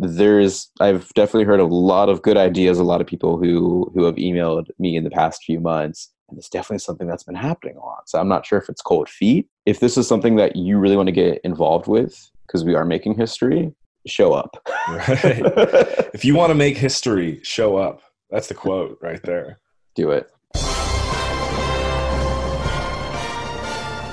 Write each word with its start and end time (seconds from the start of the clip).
there's 0.00 0.70
I've 0.80 1.08
definitely 1.10 1.44
heard 1.44 1.60
a 1.60 1.66
lot 1.66 2.08
of 2.08 2.22
good 2.22 2.38
ideas. 2.38 2.78
A 2.78 2.84
lot 2.84 3.00
of 3.00 3.06
people 3.06 3.36
who 3.36 3.90
who 3.94 4.04
have 4.04 4.14
emailed 4.16 4.68
me 4.78 4.96
in 4.96 5.04
the 5.04 5.10
past 5.10 5.44
few 5.44 5.60
months, 5.60 6.10
and 6.28 6.38
it's 6.38 6.48
definitely 6.48 6.78
something 6.78 7.06
that's 7.06 7.22
been 7.22 7.34
happening 7.34 7.76
a 7.76 7.80
lot. 7.80 8.08
So 8.08 8.18
I'm 8.18 8.28
not 8.28 8.46
sure 8.46 8.58
if 8.58 8.68
it's 8.70 8.80
cold 8.80 9.08
feet. 9.08 9.46
If 9.66 9.80
this 9.80 9.98
is 9.98 10.08
something 10.08 10.36
that 10.36 10.56
you 10.56 10.78
really 10.78 10.96
want 10.96 11.08
to 11.08 11.12
get 11.12 11.40
involved 11.44 11.86
with, 11.86 12.30
because 12.46 12.64
we 12.64 12.74
are 12.74 12.84
making 12.84 13.16
history, 13.16 13.74
show 14.06 14.32
up. 14.32 14.56
Right. 14.88 15.18
if 16.14 16.24
you 16.24 16.34
want 16.34 16.50
to 16.50 16.54
make 16.54 16.78
history, 16.78 17.40
show 17.42 17.76
up. 17.76 18.00
That's 18.30 18.48
the 18.48 18.54
quote 18.54 18.98
right 19.02 19.22
there. 19.22 19.60
Do 19.94 20.12
it. 20.12 20.30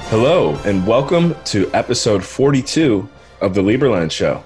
Hello, 0.10 0.56
and 0.66 0.86
welcome 0.86 1.36
to 1.46 1.70
episode 1.74 2.24
42 2.24 3.08
of 3.42 3.54
the 3.54 3.62
Liberland 3.62 4.12
Show. 4.12 4.44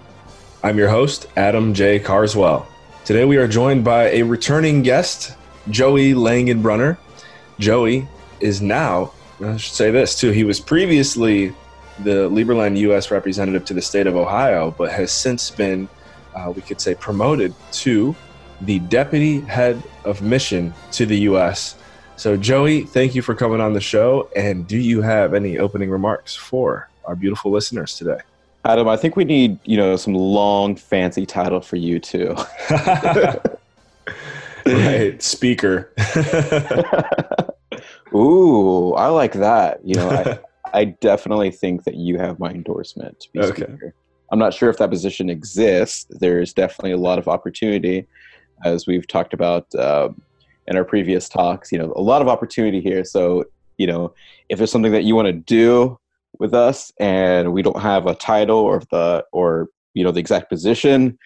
I'm 0.63 0.77
your 0.77 0.89
host, 0.89 1.25
Adam 1.37 1.73
J. 1.73 1.97
Carswell. 1.97 2.67
Today 3.03 3.25
we 3.25 3.37
are 3.37 3.47
joined 3.47 3.83
by 3.83 4.11
a 4.11 4.21
returning 4.21 4.83
guest, 4.83 5.35
Joey 5.71 6.13
Langenbrunner. 6.13 6.97
Joey 7.57 8.07
is 8.41 8.61
now, 8.61 9.11
I 9.43 9.57
should 9.57 9.73
say 9.73 9.89
this 9.89 10.13
too, 10.13 10.29
he 10.29 10.43
was 10.43 10.59
previously 10.59 11.55
the 12.03 12.29
Liberland 12.29 12.77
U.S. 12.77 13.09
representative 13.09 13.65
to 13.65 13.73
the 13.73 13.81
state 13.81 14.05
of 14.05 14.15
Ohio, 14.15 14.69
but 14.77 14.91
has 14.91 15.11
since 15.11 15.49
been, 15.49 15.89
uh, 16.35 16.53
we 16.55 16.61
could 16.61 16.79
say, 16.79 16.93
promoted 16.93 17.55
to 17.71 18.15
the 18.61 18.77
deputy 18.81 19.39
head 19.39 19.81
of 20.05 20.21
mission 20.21 20.75
to 20.91 21.07
the 21.07 21.21
U.S. 21.21 21.73
So, 22.17 22.37
Joey, 22.37 22.83
thank 22.83 23.15
you 23.15 23.23
for 23.23 23.33
coming 23.33 23.61
on 23.61 23.73
the 23.73 23.81
show. 23.81 24.29
And 24.35 24.67
do 24.67 24.77
you 24.77 25.01
have 25.01 25.33
any 25.33 25.57
opening 25.57 25.89
remarks 25.89 26.35
for 26.35 26.87
our 27.05 27.15
beautiful 27.15 27.49
listeners 27.49 27.97
today? 27.97 28.19
Adam, 28.63 28.87
I 28.87 28.95
think 28.95 29.15
we 29.15 29.23
need, 29.23 29.57
you 29.65 29.75
know, 29.75 29.95
some 29.95 30.13
long 30.13 30.75
fancy 30.75 31.25
title 31.25 31.61
for 31.61 31.77
you 31.77 31.99
too. 31.99 32.35
right, 34.65 35.21
speaker. 35.21 35.91
Ooh, 38.13 38.93
I 38.93 39.07
like 39.07 39.33
that. 39.33 39.79
You 39.83 39.95
know, 39.95 40.09
I, 40.09 40.39
I 40.73 40.85
definitely 40.85 41.49
think 41.51 41.85
that 41.85 41.95
you 41.95 42.17
have 42.17 42.39
my 42.39 42.51
endorsement 42.51 43.19
to 43.21 43.31
be 43.31 43.39
okay. 43.39 43.63
speaker. 43.63 43.95
I'm 44.31 44.39
not 44.39 44.53
sure 44.53 44.69
if 44.69 44.77
that 44.77 44.89
position 44.89 45.29
exists. 45.29 46.05
There's 46.09 46.53
definitely 46.53 46.91
a 46.91 46.97
lot 46.97 47.19
of 47.19 47.27
opportunity, 47.27 48.07
as 48.63 48.87
we've 48.87 49.07
talked 49.07 49.33
about 49.33 49.73
uh, 49.75 50.09
in 50.67 50.77
our 50.77 50.85
previous 50.85 51.27
talks. 51.27 51.71
You 51.71 51.79
know, 51.79 51.93
a 51.95 52.01
lot 52.01 52.21
of 52.21 52.27
opportunity 52.27 52.79
here. 52.79 53.03
So, 53.03 53.45
you 53.77 53.87
know, 53.87 54.13
if 54.49 54.57
there's 54.57 54.71
something 54.71 54.91
that 54.91 55.03
you 55.03 55.15
want 55.15 55.27
to 55.27 55.33
do, 55.33 55.99
with 56.39 56.53
us 56.53 56.91
and 56.99 57.53
we 57.53 57.61
don't 57.61 57.81
have 57.81 58.07
a 58.07 58.15
title 58.15 58.57
or 58.57 58.81
the 58.91 59.23
or 59.31 59.67
you 59.93 60.03
know 60.03 60.11
the 60.11 60.19
exact 60.19 60.49
position 60.49 61.17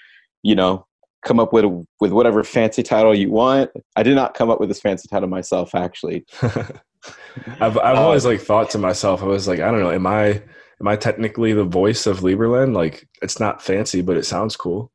you 0.43 0.55
know 0.55 0.85
come 1.25 1.39
up 1.39 1.51
with 1.51 1.65
with 1.99 2.11
whatever 2.11 2.43
fancy 2.43 2.83
title 2.83 3.13
you 3.13 3.31
want. 3.31 3.71
I 3.95 4.03
did 4.03 4.15
not 4.15 4.35
come 4.35 4.49
up 4.49 4.59
with 4.59 4.69
this 4.69 4.79
fancy 4.79 5.07
title 5.09 5.27
myself 5.27 5.75
actually. 5.75 6.25
I've, 6.41 7.77
I've 7.77 7.97
always 7.97 8.25
um, 8.25 8.31
like 8.31 8.41
thought 8.41 8.71
to 8.71 8.79
myself 8.79 9.21
i 9.21 9.25
was 9.25 9.47
like 9.47 9.59
i 9.59 9.69
don't 9.69 9.81
know 9.81 9.91
am 9.91 10.07
i 10.07 10.41
am 10.81 10.87
i 10.87 10.95
technically 10.95 11.53
the 11.53 11.63
voice 11.63 12.07
of 12.07 12.21
liberland 12.21 12.73
like 12.73 13.07
it's 13.21 13.39
not 13.39 13.61
fancy 13.61 14.01
but 14.01 14.17
it 14.17 14.25
sounds 14.25 14.55
cool. 14.55 14.91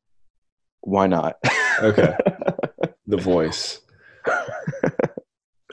Why 0.81 1.07
not? 1.07 1.35
Okay. 1.79 2.15
The 3.07 3.17
voice 3.17 3.81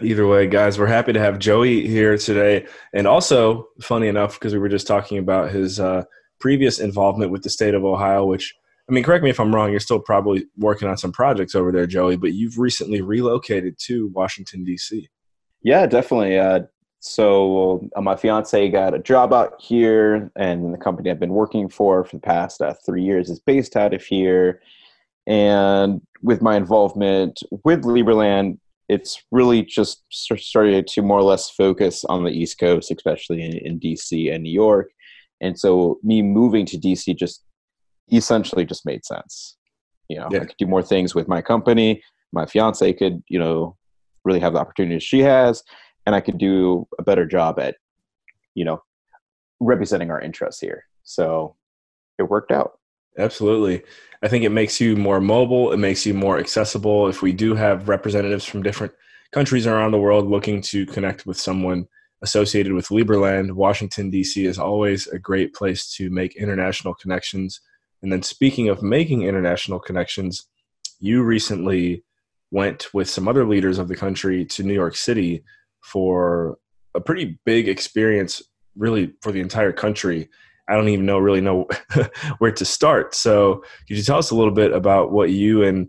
Either 0.03 0.27
way, 0.27 0.47
guys, 0.47 0.79
we're 0.79 0.87
happy 0.87 1.13
to 1.13 1.21
have 1.21 1.39
Joey 1.39 1.87
here 1.87 2.17
today. 2.17 2.67
And 2.93 3.07
also, 3.07 3.69
funny 3.81 4.09
enough, 4.09 4.39
because 4.39 4.53
we 4.53 4.59
were 4.59 4.69
just 4.69 4.87
talking 4.87 5.19
about 5.19 5.51
his 5.51 5.81
uh, 5.81 6.05
previous 6.41 6.79
involvement 6.79 7.31
with 7.31 7.43
the 7.43 7.51
state 7.51 7.75
of 7.75 7.85
Ohio, 7.85 8.25
which, 8.25 8.55
I 8.89 8.93
mean, 8.93 9.05
correct 9.05 9.25
me 9.25 9.31
if 9.31 9.41
I'm 9.41 9.55
wrong, 9.55 9.71
you're 9.71 9.81
still 9.81 10.01
probably 10.01 10.47
working 10.57 10.89
on 10.89 10.97
some 10.97 11.13
projects 11.13 11.55
over 11.55 11.73
there, 11.73 11.87
Joey, 11.87 12.17
but 12.17 12.33
you've 12.33 12.59
recently 12.59 13.01
relocated 13.01 13.79
to 13.87 14.09
Washington, 14.15 14.65
D.C. 14.65 15.09
Yeah, 15.63 15.87
definitely. 15.87 16.39
Uh, 16.39 16.61
so, 17.01 17.89
uh, 17.97 18.01
my 18.01 18.17
fiance 18.17 18.69
got 18.71 18.95
a 18.95 18.99
job 18.99 19.33
out 19.33 19.55
here, 19.61 20.31
and 20.37 20.75
the 20.75 20.79
company 20.79 21.11
I've 21.11 21.21
been 21.21 21.31
working 21.31 21.69
for 21.69 22.05
for 22.05 22.17
the 22.17 22.23
past 22.23 22.61
uh, 22.61 22.75
three 22.85 23.03
years 23.03 23.31
is 23.31 23.41
based 23.41 23.77
out 23.77 23.95
of 23.95 24.03
here. 24.03 24.61
And 25.27 26.01
with 26.23 26.41
my 26.41 26.57
involvement 26.57 27.41
with 27.65 27.83
Liberland, 27.83 28.59
it's 28.89 29.23
really 29.31 29.63
just 29.63 30.03
started 30.11 30.87
to 30.87 31.03
more 31.03 31.19
or 31.19 31.23
less 31.23 31.51
focus 31.51 32.05
on 32.07 32.25
the 32.25 32.31
East 32.31 32.59
Coast, 32.59 32.91
especially 32.91 33.43
in, 33.43 33.53
in 33.59 33.81
DC 33.81 34.33
and 34.33 34.43
New 34.43 34.53
York. 34.53 34.91
And 35.41 35.59
so 35.59 35.99
me 36.03 36.23
moving 36.23 36.65
to 36.67 36.79
DC 36.79 37.17
just 37.17 37.45
essentially 38.11 38.65
just 38.65 38.87
made 38.87 39.05
sense. 39.05 39.57
You 40.09 40.19
know, 40.19 40.29
yeah. 40.31 40.41
I 40.41 40.45
could 40.47 40.57
do 40.59 40.67
more 40.67 40.83
things 40.83 41.15
with 41.15 41.29
my 41.29 41.43
company. 41.43 42.03
My 42.33 42.47
fiance 42.47 42.93
could, 42.95 43.23
you 43.29 43.39
know, 43.39 43.77
really 44.25 44.41
have 44.41 44.55
the 44.55 44.59
opportunities 44.61 45.03
she 45.03 45.21
has, 45.21 45.63
and 46.07 46.15
I 46.15 46.21
could 46.21 46.39
do 46.39 46.87
a 46.99 47.03
better 47.03 47.27
job 47.27 47.59
at, 47.59 47.77
you 48.55 48.65
know, 48.65 48.83
representing 49.61 50.11
our 50.11 50.21
interests 50.21 50.61
here. 50.61 50.85
So 51.03 51.57
it 52.19 52.25
worked 52.25 52.53
out. 52.53 52.78
Absolutely. 53.19 53.83
I 54.23 54.29
think 54.29 54.45
it 54.45 54.51
makes 54.51 54.81
you 54.81 54.97
more 54.97 55.21
mobile. 55.21 55.73
It 55.73 55.79
makes 55.79 56.07
you 56.07 56.15
more 56.15 56.39
accessible. 56.39 57.09
If 57.09 57.23
we 57.23 57.33
do 57.33 57.55
have 57.55 57.89
representatives 57.89 58.45
from 58.45 58.63
different 58.63 58.93
countries 59.33 59.67
around 59.67 59.91
the 59.91 59.99
world 59.99 60.29
looking 60.29 60.61
to 60.63 60.87
connect 60.87 61.27
with 61.27 61.39
someone 61.39 61.87
associated 62.23 62.73
with 62.73 62.89
Liberland, 62.89 63.53
Washington, 63.53 64.11
D.C. 64.11 64.45
is 64.45 64.59
always 64.59 65.07
a 65.09 65.19
great 65.19 65.55
place 65.55 65.93
to 65.95 66.11
make 66.11 66.37
international 66.37 66.95
connections. 66.95 67.61
And 68.03 68.11
then, 68.11 68.23
speaking 68.23 68.69
of 68.69 68.83
making 68.83 69.23
international 69.23 69.79
connections, 69.79 70.47
you 71.01 71.23
recently 71.23 72.05
went 72.51 72.93
with 72.95 73.09
some 73.09 73.29
other 73.29 73.45
leaders 73.45 73.79
of 73.79 73.89
the 73.89 73.97
country 73.97 74.45
to 74.47 74.63
New 74.63 74.75
York 74.75 74.97
City 74.97 75.45
for 75.81 76.59
a 76.95 77.01
pretty 77.01 77.39
big 77.45 77.69
experience, 77.69 78.43
really, 78.77 79.15
for 79.21 79.31
the 79.31 79.41
entire 79.41 79.73
country. 79.73 80.29
I 80.69 80.75
don't 80.75 80.89
even 80.89 81.07
know 81.07 81.19
really 81.19 81.41
know 81.41 81.67
where 82.39 82.53
to 82.53 82.65
start. 82.65 83.15
So, 83.15 83.63
could 83.87 83.97
you 83.97 84.03
tell 84.03 84.19
us 84.19 84.31
a 84.31 84.35
little 84.35 84.53
bit 84.53 84.73
about 84.73 85.13
what 85.13 85.31
you 85.31 85.63
and 85.63 85.89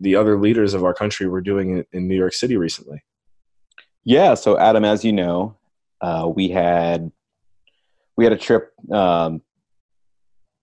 the 0.00 0.16
other 0.16 0.38
leaders 0.38 0.74
of 0.74 0.84
our 0.84 0.94
country 0.94 1.28
were 1.28 1.40
doing 1.40 1.78
in, 1.78 1.84
in 1.92 2.08
New 2.08 2.16
York 2.16 2.32
City 2.32 2.56
recently? 2.56 3.02
Yeah. 4.04 4.34
So, 4.34 4.58
Adam, 4.58 4.84
as 4.84 5.04
you 5.04 5.12
know, 5.12 5.56
uh, 6.00 6.30
we 6.34 6.48
had 6.48 7.10
we 8.16 8.24
had 8.24 8.32
a 8.32 8.38
trip 8.38 8.72
um, 8.90 9.42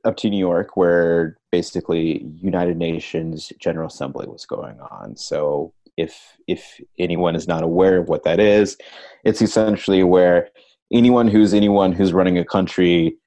up 0.03 0.17
to 0.17 0.29
New 0.29 0.39
York 0.39 0.75
where 0.75 1.37
basically 1.51 2.25
United 2.41 2.77
Nations 2.77 3.51
General 3.59 3.87
Assembly 3.87 4.27
was 4.27 4.45
going 4.45 4.79
on. 4.79 5.15
So, 5.15 5.73
if 5.95 6.37
if 6.47 6.81
anyone 6.97 7.35
is 7.35 7.47
not 7.47 7.61
aware 7.61 7.99
of 7.99 8.09
what 8.09 8.23
that 8.23 8.39
is, 8.39 8.77
it's 9.23 9.41
essentially 9.41 10.03
where 10.03 10.49
anyone 10.91 11.27
who's 11.27 11.53
anyone 11.53 11.91
who's 11.91 12.13
running 12.13 12.37
a 12.37 12.45
country 12.45 13.17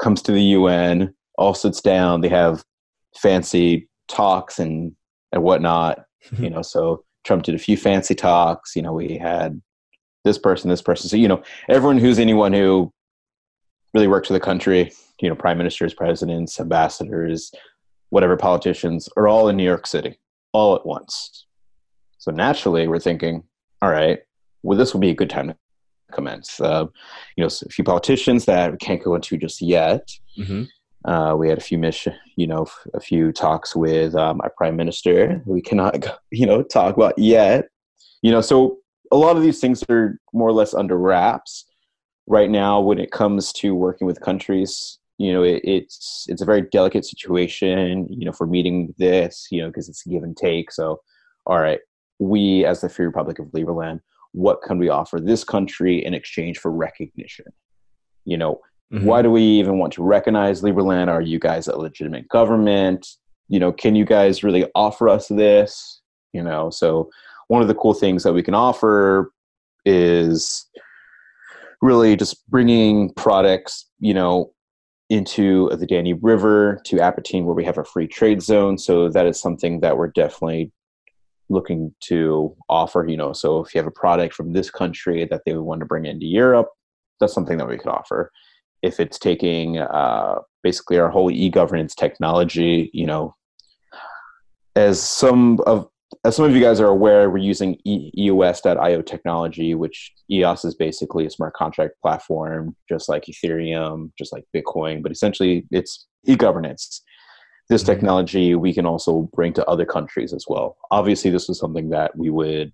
comes 0.00 0.22
to 0.22 0.32
the 0.32 0.42
UN, 0.42 1.14
all 1.36 1.54
sits 1.54 1.80
down. 1.80 2.20
They 2.20 2.28
have 2.28 2.64
fancy 3.16 3.88
talks 4.08 4.58
and 4.58 4.92
and 5.32 5.42
whatnot. 5.42 6.04
you 6.38 6.50
know, 6.50 6.62
so 6.62 7.04
Trump 7.24 7.42
did 7.42 7.54
a 7.54 7.58
few 7.58 7.76
fancy 7.76 8.14
talks. 8.14 8.76
You 8.76 8.82
know, 8.82 8.92
we 8.92 9.18
had 9.18 9.60
this 10.24 10.38
person, 10.38 10.70
this 10.70 10.82
person. 10.82 11.08
So 11.08 11.16
you 11.16 11.28
know, 11.28 11.42
everyone 11.68 11.98
who's 11.98 12.18
anyone 12.18 12.52
who 12.52 12.92
really 13.92 14.08
works 14.08 14.28
for 14.28 14.34
the 14.34 14.40
country, 14.40 14.92
you 15.20 15.28
know, 15.28 15.36
prime 15.36 15.58
ministers, 15.58 15.94
presidents, 15.94 16.58
ambassadors, 16.58 17.52
whatever 18.10 18.36
politicians, 18.36 19.08
are 19.16 19.28
all 19.28 19.48
in 19.48 19.56
New 19.56 19.64
York 19.64 19.86
City 19.86 20.18
all 20.54 20.74
at 20.74 20.86
once. 20.86 21.46
So 22.18 22.30
naturally, 22.30 22.88
we're 22.88 23.00
thinking, 23.00 23.42
all 23.82 23.90
right, 23.90 24.20
well, 24.62 24.78
this 24.78 24.94
will 24.94 25.00
be 25.00 25.10
a 25.10 25.14
good 25.14 25.28
time 25.28 25.48
to 25.48 25.56
comments. 26.12 26.60
Uh, 26.60 26.86
you 27.36 27.42
know, 27.42 27.48
a 27.48 27.68
few 27.68 27.84
politicians 27.84 28.44
that 28.44 28.72
we 28.72 28.78
can't 28.78 29.02
go 29.02 29.14
into 29.14 29.36
just 29.36 29.60
yet. 29.60 30.08
Mm-hmm. 30.38 30.64
Uh, 31.04 31.34
we 31.34 31.48
had 31.48 31.58
a 31.58 31.62
few 31.62 31.76
mission, 31.76 32.14
you 32.36 32.46
know, 32.46 32.66
a 32.94 33.00
few 33.00 33.30
talks 33.30 33.76
with 33.76 34.14
um, 34.14 34.40
our 34.42 34.50
prime 34.56 34.74
minister. 34.74 35.42
We 35.44 35.60
cannot, 35.60 36.06
you 36.30 36.46
know, 36.46 36.62
talk 36.62 36.96
about 36.96 37.18
yet. 37.18 37.66
You 38.22 38.30
know, 38.32 38.40
so 38.40 38.78
a 39.12 39.16
lot 39.16 39.36
of 39.36 39.42
these 39.42 39.60
things 39.60 39.84
are 39.90 40.18
more 40.32 40.48
or 40.48 40.52
less 40.52 40.72
under 40.72 40.96
wraps 40.96 41.66
right 42.26 42.50
now. 42.50 42.80
When 42.80 42.98
it 42.98 43.12
comes 43.12 43.52
to 43.54 43.74
working 43.74 44.06
with 44.06 44.20
countries, 44.20 44.98
you 45.18 45.32
know, 45.32 45.42
it, 45.42 45.60
it's 45.62 46.24
it's 46.28 46.40
a 46.40 46.46
very 46.46 46.62
delicate 46.62 47.04
situation. 47.04 48.06
You 48.08 48.24
know, 48.24 48.32
for 48.32 48.46
meeting 48.46 48.94
this, 48.96 49.48
you 49.50 49.60
know, 49.60 49.68
because 49.68 49.90
it's 49.90 50.04
give 50.04 50.22
and 50.22 50.36
take. 50.36 50.72
So, 50.72 51.02
all 51.44 51.60
right, 51.60 51.80
we 52.18 52.64
as 52.64 52.80
the 52.80 52.88
Free 52.88 53.04
Republic 53.04 53.38
of 53.38 53.48
Liberland 53.48 54.00
what 54.34 54.62
can 54.62 54.78
we 54.78 54.88
offer 54.88 55.20
this 55.20 55.44
country 55.44 56.04
in 56.04 56.12
exchange 56.12 56.58
for 56.58 56.70
recognition? 56.70 57.46
You 58.24 58.36
know, 58.36 58.60
mm-hmm. 58.92 59.06
why 59.06 59.22
do 59.22 59.30
we 59.30 59.42
even 59.42 59.78
want 59.78 59.92
to 59.94 60.02
recognize 60.02 60.60
Liberland? 60.60 61.08
Are 61.08 61.22
you 61.22 61.38
guys 61.38 61.68
a 61.68 61.76
legitimate 61.76 62.28
government? 62.28 63.06
You 63.48 63.60
know, 63.60 63.72
can 63.72 63.94
you 63.94 64.04
guys 64.04 64.42
really 64.42 64.66
offer 64.74 65.08
us 65.08 65.28
this? 65.28 66.00
You 66.32 66.42
know, 66.42 66.68
so 66.70 67.10
one 67.46 67.62
of 67.62 67.68
the 67.68 67.74
cool 67.76 67.94
things 67.94 68.24
that 68.24 68.32
we 68.32 68.42
can 68.42 68.54
offer 68.54 69.30
is 69.84 70.66
really 71.80 72.16
just 72.16 72.48
bringing 72.50 73.12
products, 73.14 73.88
you 74.00 74.14
know, 74.14 74.52
into 75.10 75.70
the 75.76 75.86
Danube 75.86 76.24
River 76.24 76.80
to 76.86 76.96
Apatine, 76.96 77.44
where 77.44 77.54
we 77.54 77.64
have 77.64 77.78
a 77.78 77.84
free 77.84 78.08
trade 78.08 78.42
zone. 78.42 78.78
So 78.78 79.08
that 79.10 79.26
is 79.26 79.40
something 79.40 79.78
that 79.80 79.96
we're 79.96 80.08
definitely 80.08 80.72
looking 81.48 81.94
to 82.04 82.54
offer. 82.68 83.06
You 83.06 83.16
know, 83.16 83.32
so 83.32 83.60
if 83.60 83.74
you 83.74 83.78
have 83.78 83.88
a 83.88 83.92
product 83.92 84.34
from 84.34 84.52
this 84.52 84.70
country 84.70 85.26
that 85.30 85.42
they 85.44 85.54
would 85.54 85.62
want 85.62 85.80
to 85.80 85.86
bring 85.86 86.06
into 86.06 86.26
Europe, 86.26 86.68
that's 87.20 87.32
something 87.32 87.58
that 87.58 87.68
we 87.68 87.78
could 87.78 87.90
offer. 87.90 88.30
If 88.82 89.00
it's 89.00 89.18
taking 89.18 89.78
uh, 89.78 90.40
basically 90.62 90.98
our 90.98 91.10
whole 91.10 91.30
e-governance 91.30 91.94
technology, 91.94 92.90
you 92.92 93.06
know, 93.06 93.34
as 94.76 95.00
some 95.00 95.60
of 95.66 95.88
as 96.24 96.36
some 96.36 96.44
of 96.44 96.54
you 96.54 96.60
guys 96.60 96.80
are 96.80 96.88
aware, 96.88 97.28
we're 97.28 97.38
using 97.38 97.76
EOS.io 97.86 99.02
technology, 99.02 99.74
which 99.74 100.12
EOS 100.30 100.64
is 100.64 100.74
basically 100.74 101.26
a 101.26 101.30
smart 101.30 101.54
contract 101.54 101.94
platform, 102.00 102.76
just 102.88 103.08
like 103.08 103.24
Ethereum, 103.24 104.10
just 104.16 104.32
like 104.32 104.44
Bitcoin, 104.54 105.02
but 105.02 105.12
essentially 105.12 105.66
it's 105.70 106.06
e-governance. 106.26 107.02
This 107.68 107.82
mm-hmm. 107.82 107.92
technology 107.92 108.54
we 108.54 108.72
can 108.72 108.86
also 108.86 109.28
bring 109.34 109.52
to 109.54 109.66
other 109.66 109.86
countries 109.86 110.32
as 110.32 110.44
well. 110.48 110.76
Obviously, 110.90 111.30
this 111.30 111.48
is 111.48 111.58
something 111.58 111.90
that 111.90 112.16
we 112.16 112.30
would 112.30 112.72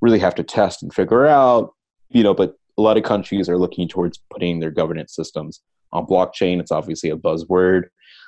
really 0.00 0.18
have 0.18 0.34
to 0.34 0.42
test 0.42 0.82
and 0.82 0.92
figure 0.92 1.26
out, 1.26 1.72
you 2.10 2.22
know, 2.22 2.34
but 2.34 2.56
a 2.78 2.82
lot 2.82 2.96
of 2.96 3.04
countries 3.04 3.48
are 3.48 3.58
looking 3.58 3.88
towards 3.88 4.20
putting 4.30 4.60
their 4.60 4.70
governance 4.70 5.14
systems 5.14 5.60
on 5.92 6.06
blockchain. 6.06 6.58
It's 6.58 6.72
obviously 6.72 7.10
a 7.10 7.16
buzzword. 7.16 7.84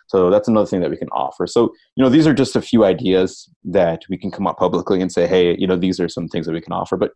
So 0.07 0.31
that's 0.31 0.49
another 0.49 0.67
thing 0.67 0.81
that 0.83 0.91
we 0.91 0.97
can 0.97 1.09
offer. 1.09 1.47
So, 1.47 1.73
you 1.97 2.05
know, 2.05 2.11
these 2.11 2.27
are 2.27 2.35
just 2.35 2.57
a 2.57 2.63
few 2.63 2.85
ideas 2.85 3.49
that 3.65 4.03
we 4.09 4.19
can 4.19 4.31
come 4.31 4.47
up 4.47 4.59
publicly 4.59 5.01
and 5.01 5.11
say, 5.11 5.27
hey, 5.27 5.57
you 5.59 5.67
know, 5.67 5.77
these 5.77 5.99
are 5.99 6.09
some 6.09 6.29
things 6.29 6.47
that 6.47 6.53
we 6.53 6.61
can 6.61 6.75
offer. 6.75 6.97
But, 6.97 7.13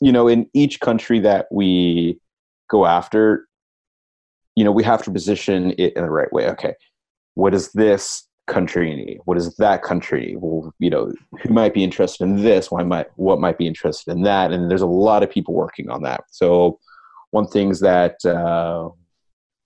you 0.00 0.12
know, 0.12 0.28
in 0.28 0.48
each 0.54 0.78
country 0.80 1.18
that 1.20 1.46
we 1.50 2.20
go 2.70 2.86
after, 2.86 3.48
you 4.54 4.64
know, 4.64 4.72
we 4.72 4.84
have 4.84 5.02
to 5.02 5.10
position 5.10 5.74
it 5.78 5.94
in 5.96 6.04
the 6.04 6.10
right 6.10 6.32
way. 6.32 6.48
Okay, 6.50 6.74
what 7.36 7.52
does 7.52 7.70
this 7.72 8.26
country 8.46 8.94
need? 8.96 9.20
What 9.24 9.36
does 9.36 9.54
that 9.56 9.82
country 9.82 10.26
need? 10.26 10.38
Well, 10.40 10.74
you 10.78 10.90
know, 10.90 11.12
who 11.42 11.52
might 11.52 11.74
be 11.74 11.84
interested 11.84 12.24
in 12.24 12.36
this? 12.42 12.70
Why 12.70 12.82
might 12.82 13.06
what 13.16 13.40
might 13.40 13.58
be 13.58 13.66
interested 13.66 14.10
in 14.10 14.22
that? 14.22 14.52
And 14.52 14.68
there's 14.68 14.82
a 14.82 14.86
lot 14.86 15.22
of 15.22 15.30
people 15.30 15.54
working 15.54 15.88
on 15.88 16.02
that. 16.02 16.24
So 16.30 16.80
one 17.30 17.46
things 17.46 17.80
that 17.80 18.24
uh, 18.24 18.88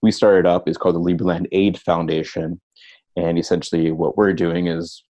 we 0.03 0.11
started 0.11 0.47
up 0.47 0.69
is 0.69 0.77
called 0.77 0.97
the 0.97 1.01
Liberland 1.01 1.47
Aid 1.53 1.79
Foundation. 1.79 2.61
And 3.17 3.39
essentially, 3.39 3.93
what 3.93 4.17
we're 4.17 4.33
doing 4.33 4.67
is 4.67 5.05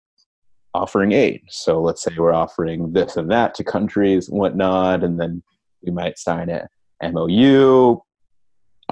offering 0.74 1.12
aid. 1.12 1.42
So 1.50 1.82
let's 1.82 2.04
say 2.04 2.12
we're 2.18 2.34
offering 2.34 2.94
this 2.94 3.18
and 3.18 3.30
that 3.32 3.54
to 3.56 3.64
countries 3.64 4.30
and 4.30 4.40
whatnot, 4.40 5.04
and 5.04 5.20
then 5.20 5.44
we 5.84 5.92
might 5.92 6.18
sign 6.20 6.50
a 6.50 6.68
MOU, 7.02 8.00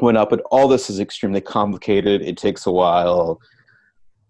went 0.01 0.17
up, 0.17 0.29
But 0.29 0.41
all 0.51 0.67
this 0.67 0.89
is 0.89 0.99
extremely 0.99 1.41
complicated. 1.41 2.21
It 2.21 2.37
takes 2.37 2.65
a 2.65 2.71
while. 2.71 3.39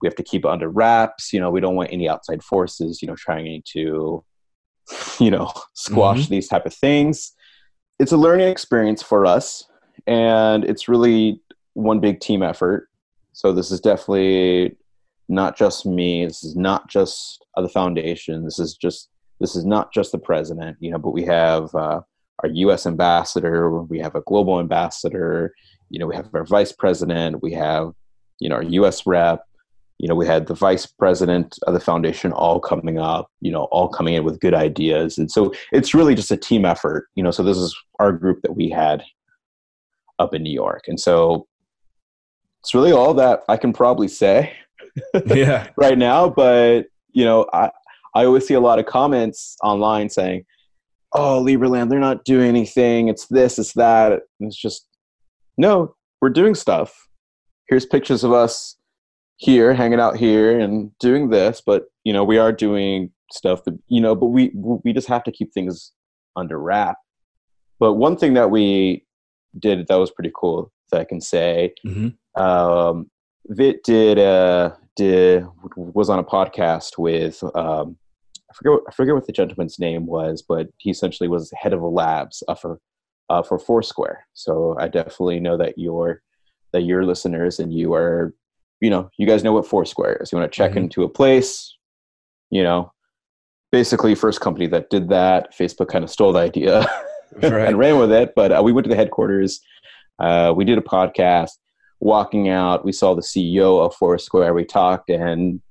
We 0.01 0.07
have 0.07 0.15
to 0.15 0.23
keep 0.23 0.45
it 0.45 0.51
under 0.51 0.69
wraps. 0.69 1.33
You 1.33 1.39
know, 1.39 1.49
we 1.49 1.61
don't 1.61 1.75
want 1.75 1.91
any 1.91 2.09
outside 2.09 2.43
forces, 2.43 3.01
you 3.01 3.07
know, 3.07 3.15
trying 3.15 3.63
to, 3.73 4.23
you 5.19 5.31
know, 5.31 5.51
squash 5.73 6.21
mm-hmm. 6.21 6.33
these 6.33 6.47
type 6.47 6.65
of 6.65 6.73
things. 6.73 7.33
It's 7.99 8.11
a 8.11 8.17
learning 8.17 8.49
experience 8.49 9.01
for 9.01 9.25
us, 9.25 9.63
and 10.05 10.65
it's 10.65 10.89
really 10.89 11.41
one 11.73 11.99
big 11.99 12.19
team 12.19 12.43
effort. 12.43 12.89
So 13.33 13.51
this 13.53 13.71
is 13.71 13.79
definitely 13.79 14.75
not 15.29 15.57
just 15.57 15.85
me. 15.85 16.25
This 16.25 16.43
is 16.43 16.55
not 16.55 16.89
just 16.89 17.43
the 17.55 17.69
foundation. 17.69 18.43
This 18.43 18.59
is 18.59 18.75
just 18.75 19.09
this 19.39 19.55
is 19.55 19.65
not 19.65 19.93
just 19.93 20.11
the 20.11 20.19
president. 20.19 20.77
You 20.79 20.91
know, 20.91 20.97
but 20.97 21.11
we 21.11 21.23
have 21.23 21.73
uh, 21.75 22.01
our 22.43 22.49
U.S. 22.49 22.85
ambassador. 22.85 23.81
We 23.81 23.99
have 23.99 24.15
a 24.15 24.21
global 24.21 24.59
ambassador. 24.59 25.53
You 25.89 25.99
know, 25.99 26.07
we 26.07 26.15
have 26.15 26.29
our 26.33 26.45
vice 26.45 26.71
president. 26.71 27.41
We 27.41 27.53
have 27.53 27.91
you 28.39 28.49
know 28.49 28.55
our 28.55 28.63
U.S. 28.63 29.05
rep. 29.05 29.43
You 29.97 30.09
know, 30.09 30.15
we 30.15 30.27
had 30.27 30.47
the 30.47 30.53
vice 30.53 30.85
president 30.85 31.57
of 31.67 31.73
the 31.73 31.79
foundation 31.79 32.31
all 32.31 32.59
coming 32.59 32.99
up. 32.99 33.31
You 33.41 33.51
know, 33.51 33.63
all 33.65 33.87
coming 33.87 34.15
in 34.15 34.23
with 34.23 34.39
good 34.39 34.53
ideas, 34.53 35.17
and 35.17 35.31
so 35.31 35.53
it's 35.71 35.93
really 35.93 36.15
just 36.15 36.31
a 36.31 36.37
team 36.37 36.65
effort. 36.65 37.07
You 37.15 37.23
know, 37.23 37.31
so 37.31 37.43
this 37.43 37.57
is 37.57 37.75
our 37.99 38.11
group 38.11 38.41
that 38.43 38.55
we 38.55 38.69
had 38.69 39.03
up 40.19 40.33
in 40.33 40.43
New 40.43 40.53
York, 40.53 40.83
and 40.87 40.99
so 40.99 41.47
it's 42.61 42.73
really 42.73 42.91
all 42.91 43.13
that 43.13 43.43
I 43.47 43.57
can 43.57 43.73
probably 43.73 44.07
say. 44.07 44.53
yeah. 45.25 45.67
right 45.77 45.97
now, 45.97 46.29
but 46.29 46.85
you 47.11 47.25
know, 47.25 47.45
I 47.53 47.69
I 48.15 48.25
always 48.25 48.47
see 48.47 48.53
a 48.53 48.59
lot 48.59 48.79
of 48.79 48.85
comments 48.85 49.57
online 49.61 50.09
saying, 50.09 50.45
"Oh, 51.13 51.43
Liberland, 51.43 51.89
they're 51.89 51.99
not 51.99 52.25
doing 52.25 52.47
anything. 52.47 53.07
It's 53.07 53.27
this, 53.27 53.59
it's 53.59 53.73
that." 53.73 54.13
And 54.39 54.47
it's 54.47 54.59
just 54.59 54.87
no, 55.57 55.95
we're 56.21 56.29
doing 56.29 56.55
stuff. 56.55 57.07
Here's 57.67 57.85
pictures 57.85 58.23
of 58.23 58.31
us 58.31 58.77
here, 59.37 59.73
hanging 59.73 59.99
out 59.99 60.17
here, 60.17 60.59
and 60.59 60.91
doing 60.99 61.29
this. 61.29 61.61
But 61.65 61.85
you 62.03 62.13
know, 62.13 62.23
we 62.23 62.37
are 62.37 62.51
doing 62.51 63.11
stuff 63.31 63.63
that 63.65 63.77
you 63.87 64.01
know, 64.01 64.15
but 64.15 64.27
we 64.27 64.51
we 64.55 64.93
just 64.93 65.07
have 65.07 65.23
to 65.23 65.31
keep 65.31 65.53
things 65.53 65.91
under 66.35 66.59
wrap. 66.59 66.97
But 67.79 67.93
one 67.93 68.17
thing 68.17 68.33
that 68.35 68.51
we 68.51 69.05
did 69.59 69.87
that 69.87 69.95
was 69.95 70.11
pretty 70.11 70.31
cool 70.35 70.71
that 70.91 71.01
I 71.01 71.05
can 71.05 71.21
say. 71.21 71.73
Mm-hmm. 71.85 72.41
Um, 72.41 73.09
Vit 73.47 73.83
did 73.83 74.19
uh, 74.19 74.71
did 74.95 75.45
was 75.75 76.09
on 76.09 76.19
a 76.19 76.23
podcast 76.23 76.97
with 76.97 77.43
um, 77.55 77.97
I 78.49 78.53
forget 78.53 78.79
I 78.87 78.91
forget 78.91 79.15
what 79.15 79.27
the 79.27 79.33
gentleman's 79.33 79.79
name 79.79 80.05
was, 80.05 80.43
but 80.47 80.67
he 80.77 80.89
essentially 80.89 81.29
was 81.29 81.51
head 81.55 81.73
of 81.73 81.81
the 81.81 81.87
labs 81.87 82.43
uh, 82.47 82.55
for 82.55 82.79
uh, 83.29 83.43
for 83.43 83.59
Foursquare. 83.59 84.25
So 84.33 84.75
I 84.79 84.87
definitely 84.87 85.39
know 85.39 85.57
that 85.57 85.77
your 85.77 86.21
that 86.73 86.83
your 86.83 87.05
listeners 87.05 87.59
and 87.59 87.73
you 87.73 87.93
are 87.93 88.33
you 88.85 88.89
know 88.89 89.09
you 89.17 89.27
guys 89.27 89.43
know 89.43 89.53
what 89.53 89.67
Foursquare 89.67 90.17
is. 90.21 90.31
You 90.31 90.37
want 90.37 90.51
to 90.51 90.55
check 90.55 90.71
mm-hmm. 90.71 90.85
into 90.85 91.03
a 91.03 91.09
place, 91.09 91.75
you 92.49 92.63
know. 92.63 92.91
Basically, 93.71 94.15
first 94.15 94.39
company 94.39 94.67
that 94.67 94.89
did 94.89 95.09
that. 95.09 95.53
Facebook 95.53 95.89
kind 95.89 96.03
of 96.03 96.09
stole 96.09 96.31
the 96.31 96.39
idea 96.39 96.87
right. 97.41 97.67
and 97.67 97.77
ran 97.77 97.99
with 97.99 98.11
it, 98.11 98.33
but 98.33 98.51
uh, 98.51 98.61
we 98.63 98.71
went 98.71 98.85
to 98.85 98.89
the 98.89 98.95
headquarters 98.95 99.59
uh, 100.19 100.53
we 100.55 100.65
did 100.65 100.77
a 100.77 100.81
podcast. 100.81 101.51
Walking 101.99 102.49
out, 102.49 102.85
we 102.85 102.91
saw 102.91 103.15
the 103.15 103.21
CEO 103.21 103.83
of 103.83 103.95
Foursquare. 103.95 104.53
We 104.53 104.65
talked, 104.65 105.09
and 105.09 105.61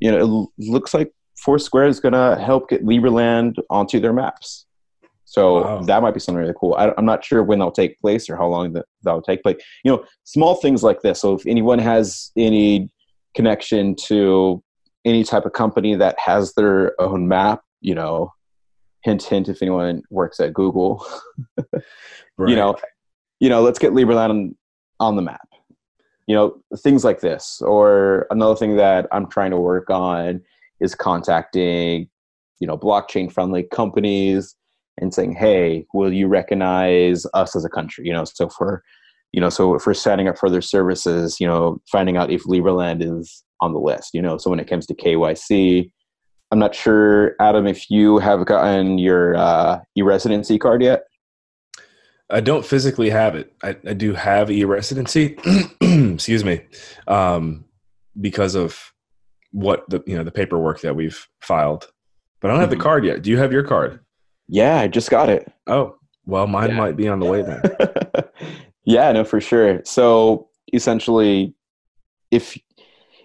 you 0.00 0.10
know, 0.10 0.48
it 0.58 0.68
looks 0.68 0.92
like 0.92 1.12
Foursquare 1.38 1.86
is 1.86 2.00
going 2.00 2.12
to 2.12 2.42
help 2.42 2.68
get 2.68 2.84
Liberland 2.84 3.54
onto 3.70 4.00
their 4.00 4.12
maps. 4.12 4.66
So 5.30 5.62
wow. 5.62 5.80
that 5.82 6.02
might 6.02 6.12
be 6.12 6.18
something 6.18 6.40
really 6.40 6.54
cool. 6.58 6.74
I, 6.74 6.92
am 6.98 7.04
not 7.04 7.24
sure 7.24 7.44
when 7.44 7.60
that'll 7.60 7.70
take 7.70 8.00
place 8.00 8.28
or 8.28 8.34
how 8.34 8.48
long 8.48 8.72
that 8.72 8.86
that'll 9.04 9.22
take, 9.22 9.44
but 9.44 9.60
you 9.84 9.92
know, 9.92 10.04
small 10.24 10.56
things 10.56 10.82
like 10.82 11.02
this. 11.02 11.20
So 11.20 11.34
if 11.34 11.46
anyone 11.46 11.78
has 11.78 12.32
any 12.36 12.90
connection 13.36 13.94
to 14.06 14.60
any 15.04 15.22
type 15.22 15.46
of 15.46 15.52
company 15.52 15.94
that 15.94 16.18
has 16.18 16.54
their 16.54 17.00
own 17.00 17.28
map, 17.28 17.62
you 17.80 17.94
know, 17.94 18.32
hint 19.04 19.22
hint 19.22 19.48
if 19.48 19.62
anyone 19.62 20.02
works 20.10 20.40
at 20.40 20.52
Google, 20.52 21.06
right. 21.56 21.80
you 22.50 22.56
know, 22.56 22.74
you 23.38 23.48
know, 23.48 23.62
let's 23.62 23.78
get 23.78 23.92
Liberland 23.92 24.30
on, 24.30 24.56
on 24.98 25.14
the 25.14 25.22
map. 25.22 25.48
You 26.26 26.34
know, 26.34 26.60
things 26.78 27.04
like 27.04 27.20
this. 27.20 27.62
Or 27.64 28.26
another 28.32 28.56
thing 28.56 28.76
that 28.78 29.06
I'm 29.12 29.28
trying 29.28 29.52
to 29.52 29.58
work 29.58 29.90
on 29.90 30.42
is 30.80 30.96
contacting, 30.96 32.08
you 32.58 32.66
know, 32.66 32.76
blockchain 32.76 33.30
friendly 33.30 33.62
companies 33.62 34.56
and 35.00 35.12
saying, 35.14 35.34
hey, 35.34 35.86
will 35.92 36.12
you 36.12 36.28
recognize 36.28 37.26
us 37.34 37.56
as 37.56 37.64
a 37.64 37.68
country? 37.68 38.06
You 38.06 38.12
know, 38.12 38.24
so 38.24 38.48
for 38.48 38.82
you 39.32 39.40
know, 39.40 39.48
so 39.48 39.74
if 39.74 39.86
we're 39.86 39.94
setting 39.94 40.28
up 40.28 40.36
further 40.38 40.60
services, 40.60 41.38
you 41.38 41.46
know, 41.46 41.80
finding 41.90 42.16
out 42.16 42.30
if 42.30 42.42
Liberland 42.44 43.00
is 43.00 43.44
on 43.60 43.72
the 43.72 43.78
list, 43.78 44.10
you 44.12 44.20
know, 44.20 44.38
so 44.38 44.50
when 44.50 44.58
it 44.58 44.68
comes 44.68 44.86
to 44.86 44.94
KYC, 44.94 45.90
I'm 46.50 46.58
not 46.58 46.74
sure, 46.74 47.36
Adam, 47.40 47.66
if 47.66 47.88
you 47.90 48.18
have 48.18 48.44
gotten 48.44 48.98
your 48.98 49.36
uh, 49.36 49.80
e-residency 49.96 50.58
card 50.58 50.82
yet. 50.82 51.04
I 52.28 52.40
don't 52.40 52.64
physically 52.64 53.10
have 53.10 53.36
it. 53.36 53.52
I, 53.62 53.76
I 53.86 53.92
do 53.92 54.14
have 54.14 54.50
e-residency. 54.50 55.36
excuse 55.80 56.44
me, 56.44 56.62
um, 57.06 57.64
because 58.20 58.54
of 58.54 58.92
what 59.52 59.88
the 59.88 60.00
you 60.06 60.16
know 60.16 60.22
the 60.22 60.30
paperwork 60.30 60.80
that 60.82 60.94
we've 60.94 61.26
filed, 61.40 61.90
but 62.40 62.48
I 62.48 62.54
don't 62.54 62.60
have 62.60 62.70
the 62.70 62.76
mm-hmm. 62.76 62.82
card 62.82 63.04
yet. 63.04 63.22
Do 63.22 63.30
you 63.30 63.38
have 63.38 63.52
your 63.52 63.64
card? 63.64 64.00
Yeah, 64.50 64.80
I 64.80 64.88
just 64.88 65.10
got 65.10 65.28
it. 65.28 65.50
Oh, 65.66 65.96
well, 66.26 66.46
mine 66.46 66.70
yeah. 66.70 66.76
might 66.76 66.96
be 66.96 67.08
on 67.08 67.20
the 67.20 67.26
way 67.26 67.42
then. 67.42 67.62
yeah, 68.84 69.12
no, 69.12 69.24
for 69.24 69.40
sure. 69.40 69.80
So 69.84 70.48
essentially, 70.72 71.54
if 72.30 72.58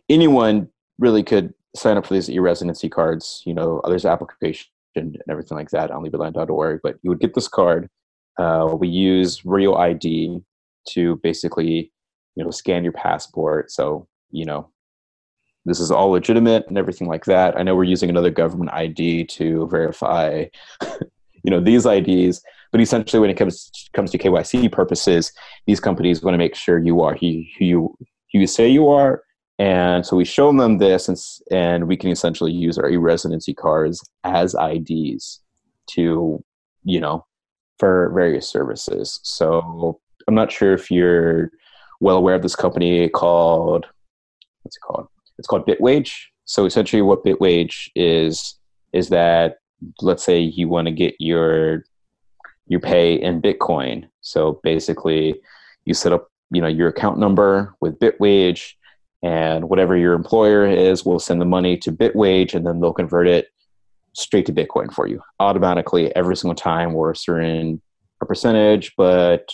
anyone 0.10 0.70
really 1.00 1.24
could 1.24 1.54
sign 1.76 1.98
up 1.98 2.06
for 2.06 2.14
these 2.14 2.30
e-residency 2.30 2.90
cards, 2.90 3.42
you 3.46 3.54
know, 3.54 3.82
there's 3.86 4.06
application 4.06 4.68
and 4.96 5.18
everything 5.30 5.58
like 5.58 5.72
that 5.72 5.92
on 5.92 6.06
liberland.org, 6.06 6.80
but 6.84 6.98
you 7.02 7.10
would 7.10 7.20
get 7.20 7.34
this 7.34 7.48
card 7.48 7.90
uh, 8.38 8.76
we 8.78 8.88
use 8.88 9.46
Real 9.46 9.76
ID 9.76 10.42
to 10.90 11.20
basically, 11.24 11.92
you 12.36 12.44
know, 12.44 12.52
scan 12.52 12.84
your 12.84 12.94
passport. 12.94 13.72
So, 13.72 14.08
you 14.32 14.46
know, 14.46 14.70
this 15.66 15.80
is 15.80 15.90
all 15.90 16.10
legitimate 16.10 16.68
and 16.68 16.78
everything 16.78 17.08
like 17.08 17.26
that. 17.26 17.58
I 17.58 17.64
know 17.64 17.76
we're 17.76 17.86
using 17.86 18.10
another 18.10 18.30
government 18.30 18.72
ID 18.74 19.26
to 19.26 19.68
verify, 19.68 20.46
you 21.46 21.52
know, 21.52 21.60
these 21.60 21.86
IDs, 21.86 22.42
but 22.72 22.82
essentially, 22.82 23.20
when 23.22 23.30
it 23.30 23.38
comes 23.38 23.72
comes 23.94 24.12
to 24.12 24.18
KYC 24.18 24.72
purposes, 24.72 25.32
these 25.68 25.80
companies 25.80 26.24
want 26.24 26.34
to 26.34 26.40
make 26.40 26.56
sure 26.56 26.80
you 26.80 27.02
are 27.02 27.14
who 27.16 27.28
you, 27.60 27.96
who 28.34 28.40
you, 28.40 28.48
say 28.48 28.68
you 28.68 28.90
are. 28.90 29.24
And 29.60 30.06
so 30.06 30.18
we 30.18 30.26
show 30.26 30.52
them 30.52 30.80
this, 30.80 31.08
and, 31.08 31.18
and 31.52 31.88
we 31.88 31.96
can 31.96 32.10
essentially 32.10 32.52
use 32.52 32.78
our 32.78 32.90
e-residency 32.90 33.54
cards 33.54 34.04
as 34.26 34.56
IDs 34.56 35.40
to, 35.92 36.44
you 36.84 37.00
know, 37.00 37.26
for 37.80 38.12
various 38.14 38.50
services. 38.50 39.20
So 39.24 40.00
I'm 40.28 40.36
not 40.36 40.52
sure 40.52 40.74
if 40.74 40.92
you're 40.92 41.52
well 42.02 42.18
aware 42.18 42.36
of 42.36 42.42
this 42.42 42.56
company 42.56 43.08
called 43.08 43.86
what's 44.64 44.78
it 44.78 44.82
called? 44.82 45.08
It's 45.38 45.48
called 45.48 45.66
Bitwage. 45.68 46.12
So 46.46 46.66
essentially, 46.66 47.04
what 47.04 47.24
Bitwage 47.24 47.90
is 47.96 48.58
is 48.94 49.10
that 49.10 49.58
let's 50.02 50.24
say 50.24 50.40
you 50.40 50.68
want 50.68 50.88
to 50.88 50.92
get 50.92 51.16
your 51.20 51.84
your 52.68 52.80
pay 52.80 53.14
in 53.16 53.42
Bitcoin. 53.42 54.08
So 54.22 54.60
basically, 54.64 55.40
you 55.86 55.94
set 55.94 56.14
up 56.14 56.30
you 56.52 56.62
know 56.62 56.68
your 56.68 56.90
account 56.90 57.20
number 57.20 57.76
with 57.82 58.00
Bitwage, 58.00 58.74
and 59.24 59.70
whatever 59.70 59.96
your 59.96 60.14
employer 60.14 60.66
is 60.66 61.06
will 61.06 61.20
send 61.20 61.42
the 61.42 61.46
money 61.46 61.78
to 61.78 61.92
Bitwage, 61.92 62.54
and 62.54 62.66
then 62.66 62.80
they'll 62.80 62.94
convert 62.94 63.28
it 63.28 63.48
straight 64.14 64.46
to 64.46 64.54
Bitcoin 64.54 64.94
for 64.94 65.08
you 65.08 65.22
automatically 65.40 66.16
every 66.16 66.38
single 66.38 66.56
time 66.56 66.96
or 66.96 67.12
a 67.12 67.16
certain 67.16 67.82
a 68.22 68.26
percentage. 68.26 68.94
But 68.98 69.50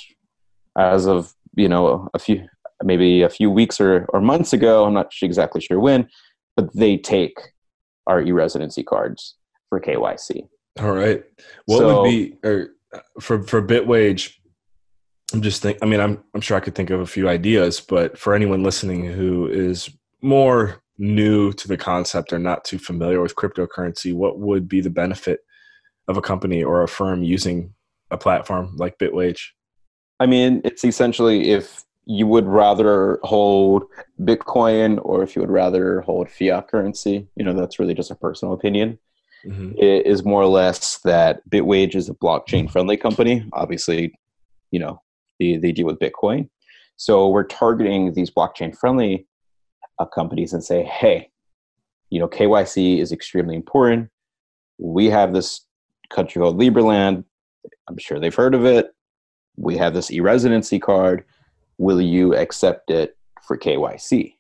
as 0.78 1.08
of 1.08 1.34
you 1.56 1.68
know 1.68 2.10
a 2.14 2.20
few 2.20 2.48
maybe 2.84 3.22
a 3.22 3.30
few 3.30 3.50
weeks 3.50 3.80
or, 3.80 4.06
or 4.10 4.22
months 4.22 4.54
ago, 4.54 4.86
I'm 4.86 4.94
not 4.94 5.12
exactly 5.22 5.62
sure 5.62 5.80
when, 5.80 6.10
but 6.56 6.74
they 6.74 6.98
take 6.98 7.38
our 8.08 8.22
e-residency 8.22 8.82
cards 8.82 9.36
for 9.72 9.80
KYC. 9.80 10.50
All 10.80 10.92
right. 10.92 11.24
What 11.66 11.80
so, 11.80 12.02
would 12.02 12.10
be 12.10 12.36
or 12.44 12.72
uh, 12.94 13.00
for 13.22 13.42
for 13.44 13.66
Bitwage? 13.66 14.34
I'm 15.34 15.42
just 15.42 15.62
think. 15.62 15.78
I 15.82 15.86
mean, 15.86 16.02
I'm 16.02 16.22
I'm 16.36 16.42
sure 16.42 16.58
I 16.58 16.60
could 16.60 16.76
think 16.76 16.90
of 16.90 17.00
a 17.00 17.08
few 17.08 17.30
ideas, 17.30 17.80
but 17.80 18.18
for 18.18 18.36
anyone 18.36 18.64
listening 18.64 19.06
who 19.06 19.48
is 19.48 19.90
more 20.22 20.84
new 20.98 21.54
to 21.54 21.68
the 21.68 21.78
concept 21.78 22.34
or 22.34 22.38
not 22.38 22.66
too 22.66 22.78
familiar 22.78 23.22
with 23.22 23.36
cryptocurrency, 23.36 24.14
what 24.14 24.40
would 24.40 24.68
be 24.68 24.82
the 24.82 24.90
benefit 24.90 25.40
of 26.10 26.18
a 26.18 26.22
company 26.22 26.64
or 26.64 26.84
a 26.84 26.88
firm 26.88 27.24
using 27.24 27.74
a 28.12 28.18
platform 28.18 28.76
like 28.76 29.00
Bitwage? 29.00 29.40
I 30.20 30.26
mean, 30.26 30.62
it's 30.66 30.84
essentially 30.84 31.50
if 31.52 31.86
you 32.06 32.28
would 32.28 32.46
rather 32.46 33.20
hold 33.24 33.86
Bitcoin 34.20 35.00
or 35.04 35.24
if 35.24 35.36
you 35.36 35.42
would 35.42 35.52
rather 35.52 36.02
hold 36.02 36.30
fiat 36.30 36.68
currency. 36.68 37.28
You 37.38 37.46
know, 37.46 37.54
that's 37.54 37.80
really 37.80 37.94
just 37.94 38.12
a 38.12 38.16
personal 38.16 38.54
opinion. 38.54 39.00
Mm-hmm. 39.46 39.74
Is 39.78 40.24
more 40.24 40.42
or 40.42 40.48
less 40.48 41.00
that 41.00 41.42
Bitwage 41.50 41.96
is 41.96 42.10
a 42.10 42.14
blockchain 42.14 42.70
friendly 42.72 42.96
company. 42.96 43.44
Obviously, 43.54 44.14
you 44.70 44.80
know, 44.80 45.02
they, 45.40 45.58
they 45.58 45.72
deal 45.72 45.88
with 45.88 46.00
Bitcoin. 46.00 46.50
So 46.98 47.28
we're 47.30 47.46
targeting 47.46 48.14
these 48.14 48.30
blockchain 48.30 48.78
friendly 48.78 49.28
uh, 49.98 50.06
companies 50.06 50.54
and 50.54 50.64
say, 50.64 50.84
hey, 50.84 51.30
you 52.12 52.20
know, 52.20 52.28
KYC 52.28 53.00
is 53.00 53.12
extremely 53.12 53.56
important. 53.56 54.10
We 54.78 55.10
have 55.10 55.34
this 55.34 55.66
country 56.12 56.40
called 56.42 56.60
Liberland. 56.60 57.24
I'm 57.88 57.98
sure 57.98 58.20
they've 58.20 58.36
heard 58.36 58.54
of 58.54 58.66
it. 58.66 58.92
We 59.58 59.78
have 59.78 59.94
this 59.94 60.12
e 60.12 60.20
residency 60.20 60.80
card 60.80 61.26
will 61.82 62.00
you 62.00 62.36
accept 62.36 62.92
it 62.92 63.18
for 63.42 63.58
KYC? 63.58 64.36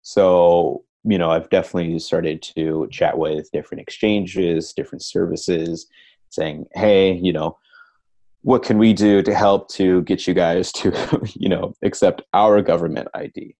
So, 0.00 0.84
you 1.08 1.16
know, 1.16 1.30
I've 1.30 1.48
definitely 1.48 1.98
started 2.00 2.42
to 2.54 2.86
chat 2.90 3.16
with 3.16 3.50
different 3.50 3.80
exchanges, 3.80 4.74
different 4.74 5.02
services, 5.02 5.86
saying, 6.28 6.66
hey, 6.74 7.14
you 7.14 7.32
know, 7.32 7.56
what 8.42 8.62
can 8.62 8.76
we 8.76 8.92
do 8.92 9.22
to 9.22 9.34
help 9.34 9.68
to 9.70 10.02
get 10.02 10.26
you 10.26 10.34
guys 10.34 10.70
to, 10.72 10.92
you 11.34 11.48
know, 11.48 11.72
accept 11.82 12.22
our 12.34 12.60
government 12.60 13.08
ID? 13.14 13.56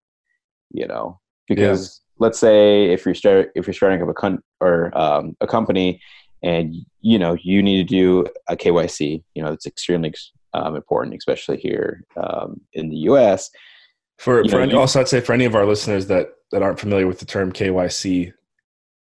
You 0.73 0.87
know, 0.87 1.21
because 1.49 2.03
yeah. 2.21 2.27
let's 2.27 2.39
say 2.39 2.93
if 2.93 3.07
you're 3.07 3.15
start 3.15 3.51
if 3.55 3.67
you're 3.67 3.73
starting 3.73 4.03
up 4.03 4.09
a 4.09 4.15
con- 4.15 4.43
or 4.61 4.97
um, 4.97 5.35
a 5.41 5.47
company 5.47 6.03
and 6.43 6.75
you 7.01 7.19
know 7.19 7.35
you 7.43 7.63
need 7.63 7.89
to 7.89 7.95
do 7.95 8.27
a 8.49 8.57
KYC, 8.57 9.23
you 9.35 9.43
know, 9.43 9.53
it's 9.53 9.65
extremely 9.65 10.13
um, 10.53 10.77
important, 10.77 11.17
especially 11.17 11.57
here 11.57 12.05
um, 12.23 12.61
in 12.75 12.91
the 12.91 12.97
U.S. 12.97 13.49
For, 14.19 14.45
for 14.45 14.51
know, 14.51 14.59
any, 14.59 14.75
also, 14.75 15.01
I'd 15.01 15.09
say 15.09 15.21
for 15.21 15.33
any 15.33 15.47
of 15.47 15.55
our 15.55 15.65
listeners 15.65 16.09
that 16.09 16.29
that 16.53 16.63
aren't 16.63 16.81
familiar 16.81 17.07
with 17.07 17.19
the 17.19 17.27
term 17.27 17.53
KYC, 17.53 18.33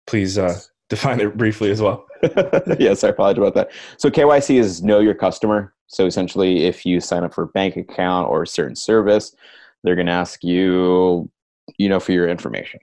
please 0.06 0.38
uh, 0.38 0.58
define 0.88 1.20
it 1.20 1.36
briefly 1.36 1.70
as 1.70 1.80
well. 1.80 2.06
yes, 2.78 3.04
I 3.04 3.08
apologize 3.08 3.38
about 3.38 3.54
that. 3.54 3.70
So 3.98 4.10
KYC 4.10 4.56
is 4.56 4.82
know 4.82 5.00
your 5.00 5.14
customer. 5.14 5.74
So 5.88 6.06
essentially, 6.06 6.64
if 6.64 6.84
you 6.84 7.00
sign 7.00 7.24
up 7.24 7.34
for 7.34 7.44
a 7.44 7.48
bank 7.48 7.76
account 7.76 8.28
or 8.28 8.42
a 8.42 8.46
certain 8.46 8.76
service, 8.76 9.34
they're 9.82 9.94
going 9.94 10.06
to 10.06 10.12
ask 10.12 10.42
you, 10.42 11.30
you 11.78 11.88
know, 11.88 12.00
for 12.00 12.12
your 12.12 12.28
information. 12.28 12.80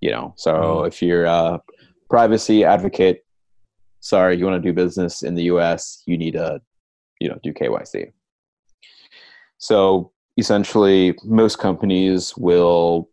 You 0.00 0.10
know, 0.10 0.34
so 0.36 0.52
mm. 0.52 0.88
if 0.88 1.00
you're 1.00 1.24
a 1.24 1.60
privacy 2.10 2.64
advocate, 2.64 3.24
sorry, 4.00 4.36
you 4.36 4.44
want 4.44 4.62
to 4.62 4.68
do 4.68 4.72
business 4.72 5.22
in 5.22 5.34
the 5.34 5.44
U.S., 5.44 6.02
you 6.06 6.18
need 6.18 6.32
to, 6.32 6.60
you 7.20 7.28
know 7.28 7.38
do 7.42 7.52
KYC. 7.52 8.12
So 9.58 10.10
essentially, 10.36 11.16
most 11.24 11.58
companies 11.58 12.36
will 12.36 13.08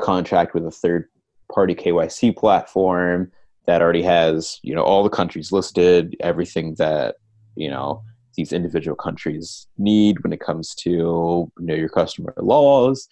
contract 0.00 0.54
with 0.54 0.66
a 0.66 0.70
third 0.70 1.08
party 1.52 1.74
KYC 1.74 2.36
platform 2.36 3.30
that 3.66 3.82
already 3.82 4.02
has 4.02 4.58
you 4.62 4.74
know 4.74 4.82
all 4.82 5.02
the 5.02 5.10
countries 5.10 5.52
listed, 5.52 6.16
everything 6.20 6.74
that 6.76 7.16
you 7.56 7.70
know 7.70 8.02
these 8.36 8.52
individual 8.52 8.96
countries 8.96 9.66
need 9.76 10.22
when 10.22 10.32
it 10.32 10.40
comes 10.40 10.74
to 10.74 10.90
you 10.90 11.52
know 11.58 11.74
your 11.74 11.88
customer 11.88 12.34
laws 12.38 13.08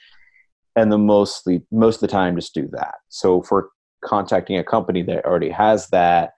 and 0.76 0.90
the 0.90 0.98
mostly 0.98 1.62
most 1.70 1.96
of 1.96 2.00
the 2.00 2.08
time 2.08 2.36
just 2.36 2.54
do 2.54 2.66
that 2.72 2.94
so 3.10 3.42
for 3.42 3.68
contacting 4.02 4.56
a 4.56 4.64
company 4.64 5.02
that 5.02 5.24
already 5.26 5.50
has 5.50 5.88
that 5.88 6.32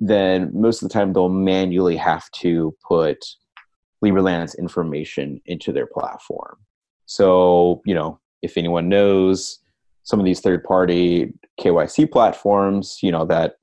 then 0.00 0.50
most 0.52 0.82
of 0.82 0.88
the 0.88 0.92
time 0.92 1.12
they'll 1.12 1.28
manually 1.28 1.96
have 1.96 2.28
to 2.32 2.74
put 2.86 3.24
Liberland's 4.04 4.54
information 4.54 5.40
into 5.46 5.72
their 5.72 5.86
platform. 5.86 6.58
So, 7.06 7.82
you 7.84 7.94
know, 7.94 8.20
if 8.42 8.56
anyone 8.56 8.88
knows 8.88 9.58
some 10.06 10.20
of 10.20 10.24
these 10.24 10.40
third 10.40 10.62
party 10.62 11.34
KYC 11.60 12.10
platforms, 12.10 13.00
you 13.02 13.10
know, 13.10 13.26
that 13.26 13.56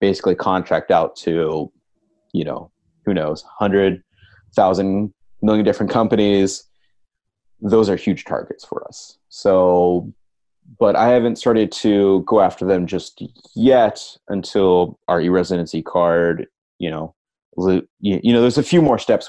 basically 0.00 0.36
contract 0.36 0.92
out 0.92 1.16
to, 1.16 1.72
you 2.32 2.44
know, 2.44 2.70
who 3.04 3.12
knows, 3.12 3.42
100,000 3.58 5.12
million 5.42 5.64
different 5.64 5.90
companies, 5.90 6.64
those 7.60 7.90
are 7.90 7.96
huge 7.96 8.24
targets 8.24 8.64
for 8.64 8.86
us. 8.86 9.18
So, 9.28 10.12
but 10.78 10.94
I 10.94 11.08
haven't 11.08 11.36
started 11.36 11.72
to 11.72 12.22
go 12.28 12.40
after 12.40 12.64
them 12.64 12.86
just 12.86 13.20
yet 13.56 14.06
until 14.28 15.00
our 15.08 15.20
e-residency 15.20 15.82
card, 15.82 16.46
you 16.78 16.90
know, 16.90 17.14
you 17.98 18.32
know, 18.32 18.40
there's 18.40 18.56
a 18.56 18.62
few 18.62 18.80
more 18.80 19.00
steps 19.00 19.28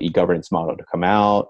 e-governance 0.00 0.50
model 0.50 0.76
to 0.76 0.84
come 0.90 1.04
out. 1.04 1.48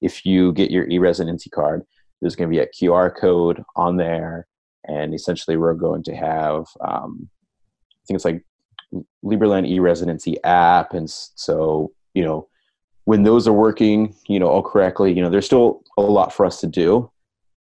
If 0.00 0.26
you 0.26 0.52
get 0.52 0.72
your 0.72 0.88
e-residency 0.88 1.50
card, 1.50 1.84
there's 2.24 2.36
going 2.36 2.48
to 2.48 2.56
be 2.56 2.58
a 2.58 2.66
QR 2.66 3.14
code 3.14 3.62
on 3.76 3.98
there, 3.98 4.46
and 4.88 5.12
essentially 5.12 5.58
we're 5.58 5.74
going 5.74 6.02
to 6.04 6.16
have, 6.16 6.64
um, 6.80 7.28
I 7.28 8.00
think 8.06 8.16
it's 8.16 8.24
like 8.24 8.42
Liberland 9.22 9.68
e-residency 9.68 10.42
app, 10.42 10.94
and 10.94 11.08
so 11.10 11.92
you 12.14 12.24
know 12.24 12.48
when 13.04 13.24
those 13.24 13.46
are 13.46 13.52
working, 13.52 14.14
you 14.26 14.38
know 14.38 14.48
all 14.48 14.62
correctly, 14.62 15.12
you 15.12 15.20
know 15.20 15.28
there's 15.28 15.44
still 15.44 15.82
a 15.98 16.00
lot 16.00 16.32
for 16.32 16.46
us 16.46 16.60
to 16.60 16.66
do. 16.66 17.10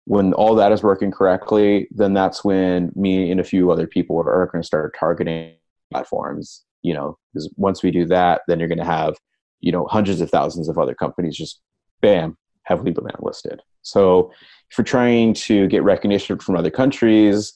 When 0.05 0.31
all 0.33 0.53
that 0.53 0.71
is 0.71 0.83
working 0.83 1.09
correctly, 1.09 1.87
then 1.89 2.13
that's 2.13 2.43
when 2.43 2.91
me 2.95 3.31
and 3.31 3.39
a 3.39 3.43
few 3.43 3.71
other 3.71 3.87
people 3.87 4.19
are 4.19 4.45
going 4.51 4.61
to 4.61 4.67
start 4.67 4.95
targeting 4.97 5.55
platforms. 5.91 6.63
You 6.83 6.93
know, 6.93 7.17
because 7.33 7.51
once 7.57 7.81
we 7.81 7.89
do 7.89 8.05
that, 8.07 8.41
then 8.47 8.59
you're 8.59 8.67
going 8.67 8.77
to 8.77 8.85
have 8.85 9.15
you 9.59 9.71
know 9.71 9.87
hundreds 9.87 10.21
of 10.21 10.29
thousands 10.29 10.69
of 10.69 10.77
other 10.77 10.93
companies 10.93 11.35
just 11.35 11.61
bam 11.99 12.37
have 12.71 12.81
Liberland 12.81 13.21
listed. 13.21 13.61
So 13.81 14.31
if 14.69 14.77
you're 14.77 14.85
trying 14.85 15.33
to 15.33 15.67
get 15.67 15.83
recognition 15.83 16.39
from 16.39 16.55
other 16.55 16.71
countries, 16.71 17.53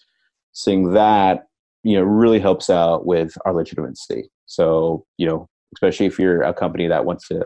seeing 0.53 0.93
that 0.93 1.47
you 1.83 1.95
know 1.95 2.03
really 2.03 2.39
helps 2.39 2.69
out 2.69 3.05
with 3.05 3.37
our 3.45 3.53
legitimacy. 3.53 4.29
So 4.45 5.05
you 5.17 5.27
know 5.27 5.47
especially 5.73 6.05
if 6.05 6.19
you're 6.19 6.41
a 6.41 6.53
company 6.53 6.87
that 6.87 7.05
wants 7.05 7.27
to 7.27 7.45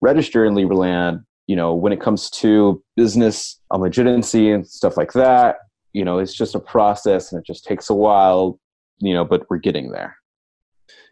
register 0.00 0.44
in 0.44 0.54
Liberland, 0.54 1.24
you 1.46 1.56
know 1.56 1.74
when 1.74 1.92
it 1.92 2.00
comes 2.00 2.30
to 2.42 2.82
business 2.96 3.60
on 3.70 3.80
legitimacy 3.80 4.50
and 4.50 4.66
stuff 4.66 4.96
like 4.96 5.12
that, 5.12 5.56
you 5.92 6.04
know 6.04 6.18
it's 6.18 6.34
just 6.34 6.54
a 6.54 6.60
process 6.60 7.32
and 7.32 7.40
it 7.40 7.46
just 7.46 7.64
takes 7.64 7.90
a 7.90 7.94
while. 7.94 8.58
You 9.02 9.14
know, 9.14 9.24
but 9.24 9.46
we're 9.48 9.56
getting 9.56 9.92
there. 9.92 10.16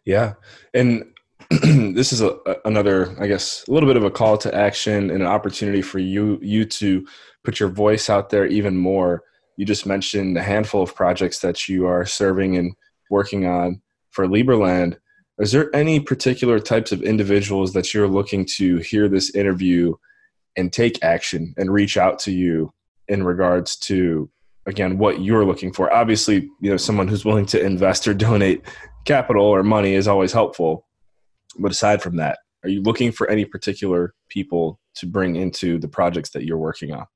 Yeah, 0.05 0.35
and 0.75 1.05
this 1.63 2.13
is 2.13 2.21
a, 2.21 2.37
another, 2.67 3.17
I 3.19 3.27
guess, 3.27 3.65
a 3.67 3.73
little 3.73 3.89
bit 3.89 3.97
of 3.97 4.05
a 4.05 4.11
call 4.11 4.37
to 4.39 4.55
action 4.55 5.11
and 5.11 5.23
an 5.23 5.27
opportunity 5.27 5.81
for 5.81 5.99
you 5.99 6.39
you 6.43 6.67
to 6.67 7.07
put 7.43 7.59
your 7.59 7.71
voice 7.71 8.11
out 8.11 8.29
there 8.29 8.47
even 8.47 8.77
more. 8.77 9.23
You 9.57 9.65
just 9.65 9.87
mentioned 9.87 10.37
a 10.37 10.43
handful 10.43 10.83
of 10.83 10.95
projects 10.95 11.39
that 11.41 11.67
you 11.67 11.87
are 11.87 12.05
serving 12.05 12.59
and 12.59 12.75
working 13.11 13.47
on 13.47 13.81
for 14.11 14.27
Liberland. 14.27 14.99
is 15.39 15.53
there 15.53 15.75
any 15.75 16.01
particular 16.01 16.59
types 16.59 16.93
of 16.93 17.03
individuals 17.03 17.73
that 17.73 17.95
you're 17.95 18.09
looking 18.09 18.45
to 18.57 18.77
hear 18.79 19.09
this 19.09 19.35
interview 19.35 19.95
and 20.57 20.73
take 20.73 21.03
action 21.03 21.55
and 21.57 21.73
reach 21.73 21.97
out 21.97 22.19
to 22.19 22.33
you 22.33 22.73
in 23.07 23.23
regards 23.23 23.77
to 23.77 24.29
again 24.67 24.99
what 24.99 25.23
you're 25.23 25.45
looking 25.45 25.73
for 25.73 25.93
obviously 25.93 26.51
you 26.61 26.71
know 26.71 26.77
someone 26.77 27.09
who's 27.09 27.25
willing 27.25 27.47
to 27.47 27.63
invest 27.65 28.07
or 28.09 28.13
donate 28.13 28.63
capital 29.05 29.47
or 29.47 29.63
money 29.63 29.95
is 29.95 30.09
always 30.09 30.33
helpful 30.33 30.88
but 31.59 31.71
aside 31.71 32.03
from 32.03 32.17
that 32.17 32.39
are 32.65 32.69
you 32.69 32.83
looking 32.83 33.13
for 33.13 33.29
any 33.31 33.45
particular 33.45 34.15
people 34.29 34.79
to 34.95 35.07
bring 35.07 35.37
into 35.37 35.79
the 35.79 35.89
projects 35.89 36.31
that 36.31 36.45
you're 36.45 36.59
working 36.59 36.93
on 36.93 37.07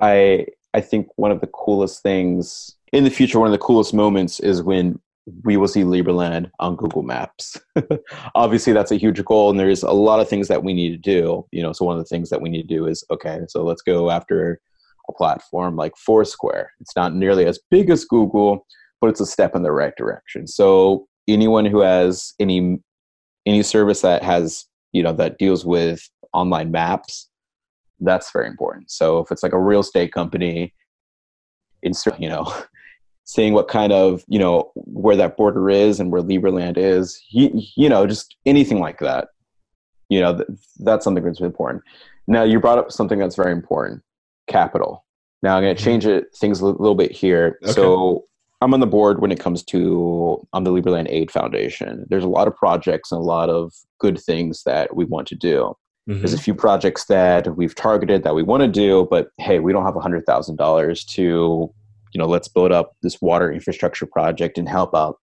i 0.00 0.44
i 0.74 0.80
think 0.80 1.06
one 1.16 1.30
of 1.30 1.40
the 1.40 1.46
coolest 1.48 2.02
things 2.02 2.76
in 2.92 3.04
the 3.04 3.10
future 3.10 3.38
one 3.38 3.48
of 3.48 3.52
the 3.52 3.58
coolest 3.58 3.94
moments 3.94 4.40
is 4.40 4.62
when 4.62 4.98
we 5.42 5.56
will 5.56 5.68
see 5.68 5.82
Liberland 5.82 6.50
on 6.60 6.76
Google 6.76 7.02
Maps. 7.02 7.60
Obviously, 8.34 8.72
that's 8.72 8.92
a 8.92 8.96
huge 8.96 9.24
goal, 9.24 9.50
and 9.50 9.58
there's 9.58 9.82
a 9.82 9.90
lot 9.90 10.20
of 10.20 10.28
things 10.28 10.48
that 10.48 10.62
we 10.62 10.72
need 10.72 10.90
to 10.90 10.96
do. 10.96 11.44
You 11.50 11.62
know, 11.62 11.72
so 11.72 11.84
one 11.84 11.96
of 11.96 12.02
the 12.02 12.08
things 12.08 12.30
that 12.30 12.40
we 12.40 12.48
need 12.48 12.62
to 12.62 12.74
do 12.74 12.86
is 12.86 13.04
okay, 13.10 13.40
so 13.48 13.64
let's 13.64 13.82
go 13.82 14.10
after 14.10 14.60
a 15.08 15.12
platform 15.12 15.76
like 15.76 15.96
Foursquare. 15.96 16.70
It's 16.80 16.96
not 16.96 17.14
nearly 17.14 17.46
as 17.46 17.58
big 17.70 17.90
as 17.90 18.04
Google, 18.04 18.66
but 19.00 19.08
it's 19.08 19.20
a 19.20 19.26
step 19.26 19.54
in 19.54 19.62
the 19.62 19.72
right 19.72 19.94
direction. 19.96 20.46
So 20.46 21.06
anyone 21.28 21.64
who 21.64 21.80
has 21.80 22.34
any 22.38 22.78
any 23.46 23.62
service 23.62 24.02
that 24.02 24.22
has 24.22 24.66
you 24.92 25.02
know 25.02 25.12
that 25.12 25.38
deals 25.38 25.64
with 25.64 26.08
online 26.32 26.70
maps, 26.70 27.28
that's 28.00 28.30
very 28.30 28.48
important. 28.48 28.90
So 28.90 29.18
if 29.20 29.30
it's 29.30 29.42
like 29.42 29.52
a 29.52 29.58
real 29.58 29.80
estate 29.80 30.12
company, 30.12 30.74
insert 31.82 32.20
you 32.20 32.28
know 32.28 32.52
seeing 33.24 33.52
what 33.52 33.68
kind 33.68 33.92
of 33.92 34.24
you 34.28 34.38
know 34.38 34.70
where 34.74 35.16
that 35.16 35.36
border 35.36 35.70
is 35.70 36.00
and 36.00 36.10
where 36.12 36.22
Liberland 36.22 36.76
is, 36.76 37.20
you, 37.30 37.50
you 37.76 37.88
know, 37.88 38.06
just 38.06 38.36
anything 38.46 38.80
like 38.80 38.98
that. 39.00 39.28
You 40.08 40.20
know, 40.20 40.36
th- 40.36 40.48
that's 40.78 41.04
something 41.04 41.24
that's 41.24 41.40
important. 41.40 41.82
Now 42.28 42.44
you 42.44 42.60
brought 42.60 42.78
up 42.78 42.92
something 42.92 43.18
that's 43.18 43.36
very 43.36 43.52
important: 43.52 44.02
capital. 44.46 45.04
Now 45.42 45.56
I'm 45.56 45.62
going 45.62 45.76
to 45.76 45.80
mm-hmm. 45.80 45.90
change 45.90 46.06
it 46.06 46.34
things 46.36 46.60
a 46.60 46.66
little 46.66 46.94
bit 46.94 47.12
here. 47.12 47.58
Okay. 47.62 47.72
So 47.72 48.24
I'm 48.60 48.72
on 48.72 48.80
the 48.80 48.86
board 48.86 49.20
when 49.20 49.32
it 49.32 49.40
comes 49.40 49.62
to 49.64 50.46
on 50.52 50.64
the 50.64 50.70
Liberland 50.70 51.08
Aid 51.10 51.30
Foundation. 51.30 52.06
There's 52.08 52.24
a 52.24 52.28
lot 52.28 52.48
of 52.48 52.56
projects 52.56 53.12
and 53.12 53.20
a 53.20 53.24
lot 53.24 53.50
of 53.50 53.72
good 53.98 54.18
things 54.18 54.62
that 54.64 54.96
we 54.96 55.04
want 55.04 55.26
to 55.28 55.34
do. 55.34 55.74
Mm-hmm. 56.08 56.20
There's 56.20 56.32
a 56.32 56.38
few 56.38 56.54
projects 56.54 57.06
that 57.06 57.56
we've 57.56 57.74
targeted 57.74 58.22
that 58.22 58.34
we 58.34 58.42
want 58.42 58.62
to 58.62 58.68
do, 58.68 59.08
but 59.10 59.28
hey, 59.38 59.58
we 59.58 59.72
don't 59.72 59.84
have 59.84 59.94
$100,000 59.94 61.06
to 61.14 61.74
you 62.16 62.18
know 62.18 62.26
let's 62.26 62.48
build 62.48 62.72
up 62.72 62.96
this 63.02 63.20
water 63.20 63.52
infrastructure 63.52 64.06
project 64.06 64.56
and 64.56 64.68
help 64.68 64.94
out 64.94 65.18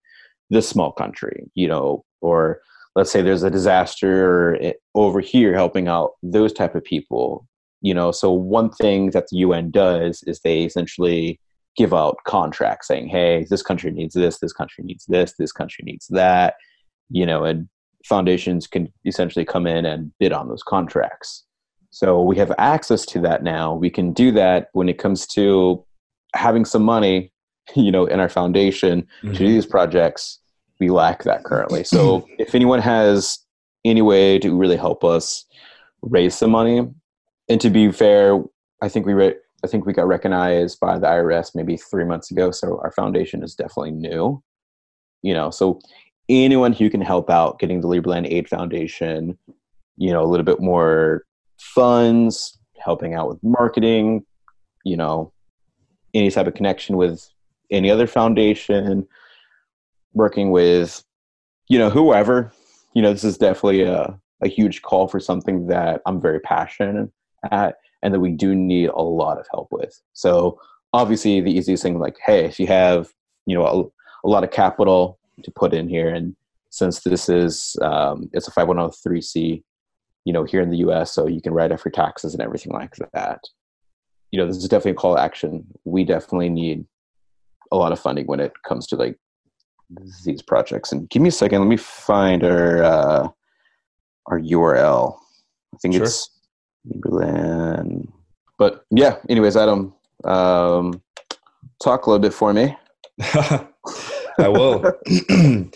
this 0.49 0.67
small 0.67 0.91
country 0.91 1.49
you 1.55 1.65
know 1.65 2.03
or 2.19 2.59
let's 2.95 3.09
say 3.09 3.21
there's 3.21 3.43
a 3.43 3.49
disaster 3.49 4.73
over 4.93 5.21
here 5.21 5.53
helping 5.53 5.87
out 5.87 6.11
those 6.21 6.51
type 6.51 6.75
of 6.75 6.83
people 6.83 7.47
you 7.81 7.93
know 7.93 8.11
so 8.11 8.29
one 8.31 8.69
thing 8.69 9.11
that 9.11 9.27
the 9.29 9.37
un 9.37 9.71
does 9.71 10.21
is 10.27 10.41
they 10.41 10.63
essentially 10.63 11.39
give 11.77 11.93
out 11.93 12.17
contracts 12.25 12.87
saying 12.87 13.07
hey 13.07 13.45
this 13.49 13.61
country 13.61 13.91
needs 13.91 14.13
this 14.13 14.39
this 14.39 14.53
country 14.53 14.83
needs 14.83 15.05
this 15.07 15.33
this 15.39 15.51
country 15.51 15.83
needs 15.85 16.07
that 16.07 16.55
you 17.09 17.25
know 17.25 17.43
and 17.43 17.67
foundations 18.05 18.67
can 18.67 18.91
essentially 19.05 19.45
come 19.45 19.67
in 19.67 19.85
and 19.85 20.11
bid 20.19 20.33
on 20.33 20.47
those 20.47 20.63
contracts 20.63 21.45
so 21.91 22.21
we 22.21 22.37
have 22.37 22.51
access 22.57 23.05
to 23.05 23.19
that 23.19 23.43
now 23.43 23.73
we 23.73 23.89
can 23.89 24.11
do 24.11 24.31
that 24.31 24.69
when 24.73 24.89
it 24.89 24.97
comes 24.97 25.27
to 25.27 25.85
having 26.33 26.65
some 26.65 26.83
money, 26.83 27.31
you 27.75 27.91
know, 27.91 28.05
in 28.05 28.19
our 28.19 28.29
foundation 28.29 29.01
mm-hmm. 29.01 29.33
to 29.33 29.37
do 29.37 29.47
these 29.47 29.65
projects, 29.65 30.39
we 30.79 30.89
lack 30.89 31.23
that 31.23 31.43
currently. 31.43 31.83
So 31.83 32.27
if 32.39 32.55
anyone 32.55 32.79
has 32.79 33.39
any 33.85 34.01
way 34.01 34.39
to 34.39 34.55
really 34.55 34.77
help 34.77 35.03
us 35.03 35.45
raise 36.01 36.35
some 36.35 36.51
money, 36.51 36.87
and 37.49 37.61
to 37.61 37.69
be 37.69 37.91
fair, 37.91 38.41
I 38.81 38.89
think 38.89 39.05
we 39.05 39.13
re- 39.13 39.35
I 39.63 39.67
think 39.67 39.85
we 39.85 39.93
got 39.93 40.07
recognized 40.07 40.79
by 40.79 40.97
the 40.97 41.07
IRS 41.07 41.53
maybe 41.53 41.77
three 41.77 42.05
months 42.05 42.31
ago. 42.31 42.51
So 42.51 42.79
our 42.83 42.91
foundation 42.91 43.43
is 43.43 43.55
definitely 43.55 43.91
new. 43.91 44.41
You 45.21 45.33
know, 45.35 45.51
so 45.51 45.79
anyone 46.29 46.73
who 46.73 46.89
can 46.89 47.01
help 47.01 47.29
out 47.29 47.59
getting 47.59 47.81
the 47.81 47.87
Liberland 47.87 48.31
Aid 48.31 48.49
Foundation, 48.49 49.37
you 49.97 50.11
know, 50.11 50.23
a 50.23 50.25
little 50.25 50.45
bit 50.45 50.59
more 50.59 51.25
funds, 51.59 52.59
helping 52.79 53.13
out 53.13 53.29
with 53.29 53.43
marketing, 53.43 54.25
you 54.83 54.97
know, 54.97 55.31
any 56.13 56.31
type 56.31 56.47
of 56.47 56.55
connection 56.55 56.97
with 56.97 57.29
any 57.69 57.91
other 57.91 58.07
foundation, 58.07 59.07
working 60.13 60.51
with, 60.51 61.03
you 61.69 61.77
know, 61.77 61.89
whoever. 61.89 62.51
You 62.93 63.01
know, 63.01 63.13
this 63.13 63.23
is 63.23 63.37
definitely 63.37 63.83
a, 63.83 64.19
a 64.41 64.47
huge 64.47 64.81
call 64.81 65.07
for 65.07 65.19
something 65.19 65.67
that 65.67 66.01
I'm 66.05 66.19
very 66.19 66.39
passionate 66.39 67.09
at 67.51 67.75
and 68.03 68.13
that 68.13 68.19
we 68.19 68.31
do 68.31 68.55
need 68.55 68.89
a 68.89 69.01
lot 69.01 69.39
of 69.39 69.47
help 69.51 69.67
with. 69.71 70.01
So 70.13 70.59
obviously 70.93 71.41
the 71.41 71.51
easiest 71.51 71.83
thing 71.83 71.99
like, 71.99 72.17
hey, 72.25 72.45
if 72.45 72.59
you 72.59 72.67
have, 72.67 73.09
you 73.45 73.55
know, 73.55 73.65
a, 73.65 74.27
a 74.27 74.29
lot 74.29 74.43
of 74.43 74.51
capital 74.51 75.19
to 75.43 75.51
put 75.51 75.73
in 75.73 75.89
here 75.89 76.13
and 76.13 76.35
since 76.69 77.01
this 77.01 77.27
is 77.27 77.75
um, 77.81 78.29
it's 78.33 78.47
a 78.47 78.51
5103c 78.51 79.63
you 80.23 80.31
know 80.31 80.43
here 80.43 80.61
in 80.61 80.69
the 80.69 80.77
us 80.77 81.11
so 81.11 81.25
you 81.25 81.41
can 81.41 81.51
write 81.51 81.71
off 81.71 81.83
your 81.83 81.91
taxes 81.91 82.33
and 82.33 82.43
everything 82.43 82.71
like 82.71 82.95
that 83.13 83.41
you 84.31 84.39
know, 84.39 84.47
this 84.47 84.57
is 84.57 84.67
definitely 84.67 84.91
a 84.91 84.95
call 84.95 85.15
to 85.15 85.21
action. 85.21 85.65
We 85.83 86.03
definitely 86.03 86.49
need 86.49 86.85
a 87.71 87.75
lot 87.75 87.91
of 87.91 87.99
funding 87.99 88.25
when 88.27 88.39
it 88.39 88.53
comes 88.63 88.87
to 88.87 88.95
like 88.95 89.17
these 90.23 90.41
projects. 90.41 90.91
And 90.91 91.09
give 91.09 91.21
me 91.21 91.29
a 91.29 91.33
second. 91.33 91.59
Let 91.59 91.67
me 91.67 91.77
find 91.77 92.43
our 92.43 92.83
uh, 92.83 93.27
our 94.27 94.39
URL. 94.39 95.17
I 95.73 95.77
think 95.81 95.95
sure. 95.95 96.03
it's 96.03 96.29
Liberland. 96.87 98.07
But 98.57 98.85
yeah. 98.91 99.17
Anyways, 99.29 99.57
Adam, 99.57 99.93
um, 100.23 101.01
talk 101.83 102.05
a 102.05 102.09
little 102.09 102.21
bit 102.21 102.33
for 102.33 102.53
me. 102.53 102.75
I 104.37 104.47
will. 104.47 104.93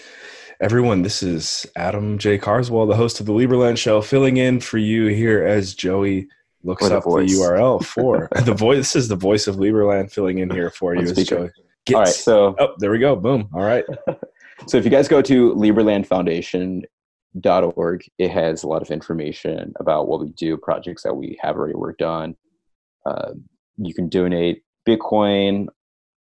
Everyone, 0.61 1.01
this 1.01 1.21
is 1.21 1.65
Adam 1.75 2.17
J. 2.17 2.37
Carswell, 2.37 2.85
the 2.85 2.95
host 2.95 3.19
of 3.19 3.25
the 3.25 3.33
Liberland 3.33 3.77
Show, 3.77 4.01
filling 4.01 4.37
in 4.37 4.61
for 4.61 4.77
you 4.77 5.07
here 5.07 5.43
as 5.43 5.73
Joey 5.73 6.27
looks 6.63 6.85
up 6.85 7.03
the 7.03 7.09
URL 7.09 7.83
for 7.83 8.29
the 8.45 8.53
voice. 8.53 8.77
This 8.77 8.95
is 8.95 9.07
the 9.09 9.17
voice 9.17 9.47
of 9.47 9.57
Liberland 9.57 10.11
filling 10.11 10.39
in 10.39 10.49
here 10.49 10.69
for 10.69 10.95
you. 10.95 11.13
Joey. 11.13 11.49
All 11.93 12.01
right, 12.01 12.07
so 12.07 12.55
oh, 12.57 12.73
there 12.79 12.89
we 12.89 12.99
go. 12.99 13.15
Boom. 13.15 13.49
All 13.53 13.63
right. 13.63 13.83
so 14.67 14.77
if 14.77 14.85
you 14.85 14.89
guys 14.89 15.07
go 15.07 15.21
to 15.21 15.53
liberlandfoundation.org, 17.35 18.05
it 18.17 18.31
has 18.31 18.63
a 18.63 18.67
lot 18.67 18.81
of 18.81 18.91
information 18.91 19.73
about 19.79 20.07
what 20.07 20.21
we 20.21 20.31
do, 20.31 20.57
projects 20.57 21.03
that 21.03 21.15
we 21.15 21.37
have 21.41 21.55
already 21.55 21.75
worked 21.75 22.01
on. 22.01 22.35
Uh, 23.05 23.33
you 23.77 23.93
can 23.93 24.09
donate 24.09 24.63
Bitcoin 24.87 25.67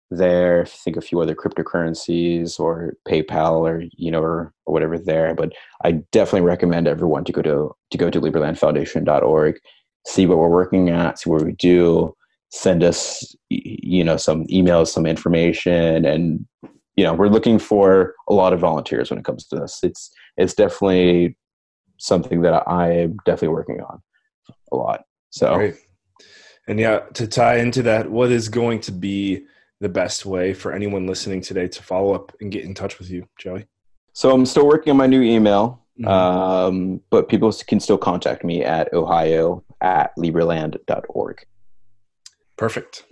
there. 0.09 0.65
Think 0.65 0.97
a 0.97 1.01
few 1.01 1.21
other 1.21 1.35
cryptocurrencies 1.35 2.59
or 2.59 2.93
PayPal 3.07 3.61
or 3.61 3.83
you 3.93 4.11
know 4.11 4.21
or, 4.21 4.53
or 4.65 4.73
whatever 4.73 4.97
there. 4.97 5.33
But 5.33 5.53
I 5.83 5.93
definitely 6.11 6.47
recommend 6.47 6.87
everyone 6.87 7.23
to 7.25 7.31
go 7.31 7.41
to 7.41 7.75
to 7.91 7.97
go 7.97 8.09
to 8.09 8.21
liberlandfoundation.org 8.21 9.59
see 10.05 10.25
what 10.25 10.37
we're 10.37 10.49
working 10.49 10.89
at, 10.89 11.19
see 11.19 11.29
what 11.29 11.43
we 11.43 11.53
do, 11.53 12.15
send 12.49 12.83
us, 12.83 13.35
you 13.49 14.03
know, 14.03 14.17
some 14.17 14.45
emails, 14.47 14.87
some 14.87 15.05
information, 15.05 16.05
and 16.05 16.45
you 16.97 17.05
know, 17.05 17.13
we're 17.13 17.29
looking 17.29 17.57
for 17.57 18.13
a 18.27 18.33
lot 18.33 18.51
of 18.51 18.59
volunteers 18.59 19.09
when 19.09 19.17
it 19.17 19.25
comes 19.25 19.47
to 19.47 19.55
this. 19.55 19.79
It's 19.81 20.11
it's 20.37 20.53
definitely 20.53 21.37
something 21.97 22.41
that 22.41 22.67
I'm 22.67 23.17
definitely 23.25 23.55
working 23.55 23.81
on 23.81 24.01
a 24.71 24.75
lot. 24.75 25.03
So, 25.29 25.55
Great. 25.55 25.75
and 26.67 26.79
yeah, 26.79 26.99
to 27.13 27.27
tie 27.27 27.57
into 27.57 27.83
that, 27.83 28.09
what 28.09 28.31
is 28.31 28.49
going 28.49 28.79
to 28.81 28.91
be 28.91 29.45
the 29.79 29.89
best 29.89 30.25
way 30.25 30.53
for 30.53 30.73
anyone 30.73 31.07
listening 31.07 31.41
today 31.41 31.67
to 31.67 31.83
follow 31.83 32.13
up 32.13 32.31
and 32.41 32.51
get 32.51 32.65
in 32.65 32.73
touch 32.73 32.99
with 32.99 33.09
you, 33.09 33.27
Joey? 33.37 33.65
So 34.13 34.31
I'm 34.31 34.45
still 34.45 34.67
working 34.67 34.91
on 34.91 34.97
my 34.97 35.07
new 35.07 35.21
email. 35.21 35.81
Mm-hmm. 35.99 36.07
Um, 36.07 37.01
but 37.09 37.29
people 37.29 37.51
can 37.67 37.79
still 37.79 37.97
contact 37.97 38.43
me 38.43 38.63
at 38.63 38.91
ohio 38.93 39.63
at 39.81 40.15
liberland.org. 40.17 41.45
Perfect. 42.57 43.05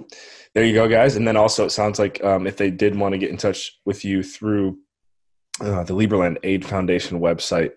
There 0.54 0.64
you 0.64 0.74
go, 0.74 0.88
guys. 0.88 1.16
And 1.16 1.28
then 1.28 1.36
also, 1.36 1.66
it 1.66 1.72
sounds 1.72 2.00
like 2.00 2.24
um, 2.24 2.48
if 2.48 2.58
they 2.58 2.70
did 2.70 2.96
want 2.96 3.14
to 3.14 3.18
get 3.18 3.32
in 3.32 3.38
touch 3.38 3.80
with 3.86 4.06
you 4.06 4.24
through 4.24 4.78
uh, 5.62 5.84
the 5.84 5.96
Liberland 5.96 6.38
Aid 6.44 6.66
Foundation 6.66 7.20
website, 7.20 7.72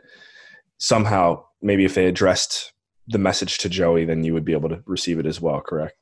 somehow, 0.79 1.45
maybe 1.61 1.85
if 1.85 1.95
they 1.95 2.07
addressed 2.07 2.73
the 3.09 3.19
message 3.19 3.59
to 3.59 3.69
Joey, 3.69 4.05
then 4.05 4.25
you 4.25 4.33
would 4.33 4.45
be 4.45 4.53
able 4.53 4.69
to 4.69 4.83
receive 4.87 5.19
it 5.19 5.27
as 5.27 5.41
well, 5.41 5.61
correct? 5.61 5.97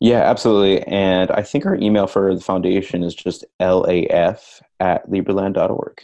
Yeah, 0.00 0.22
absolutely. 0.22 0.82
And 0.82 1.30
I 1.30 1.42
think 1.42 1.66
our 1.66 1.76
email 1.76 2.06
for 2.06 2.34
the 2.34 2.40
foundation 2.40 3.02
is 3.02 3.14
just 3.14 3.44
laf 3.60 4.60
at 4.80 5.08
liberland.org. 5.08 6.02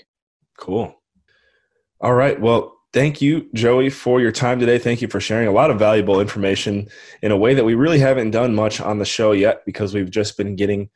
Cool. 0.59 0.95
All 2.01 2.15
right. 2.15 2.41
Well, 2.41 2.77
thank 2.93 3.21
you, 3.21 3.49
Joey, 3.53 3.91
for 3.91 4.21
your 4.21 4.33
time 4.33 4.61
today. 4.61 4.79
Thank 4.79 5.03
you 5.03 5.09
for 5.09 5.21
sharing 5.21 5.49
a 5.49 5.53
lot 5.53 5.71
of 5.71 5.79
valuable 5.79 6.21
information 6.21 6.89
in 7.23 7.33
a 7.33 7.37
way 7.37 7.55
that 7.55 7.65
we 7.65 7.75
really 7.75 7.99
haven't 7.99 8.31
done 8.31 8.55
much 8.55 8.81
on 8.81 8.99
the 8.99 9.05
show 9.05 9.33
yet 9.33 9.65
because 9.67 9.93
we've 9.93 10.11
just 10.11 10.37
been 10.37 10.57
getting 10.57 10.89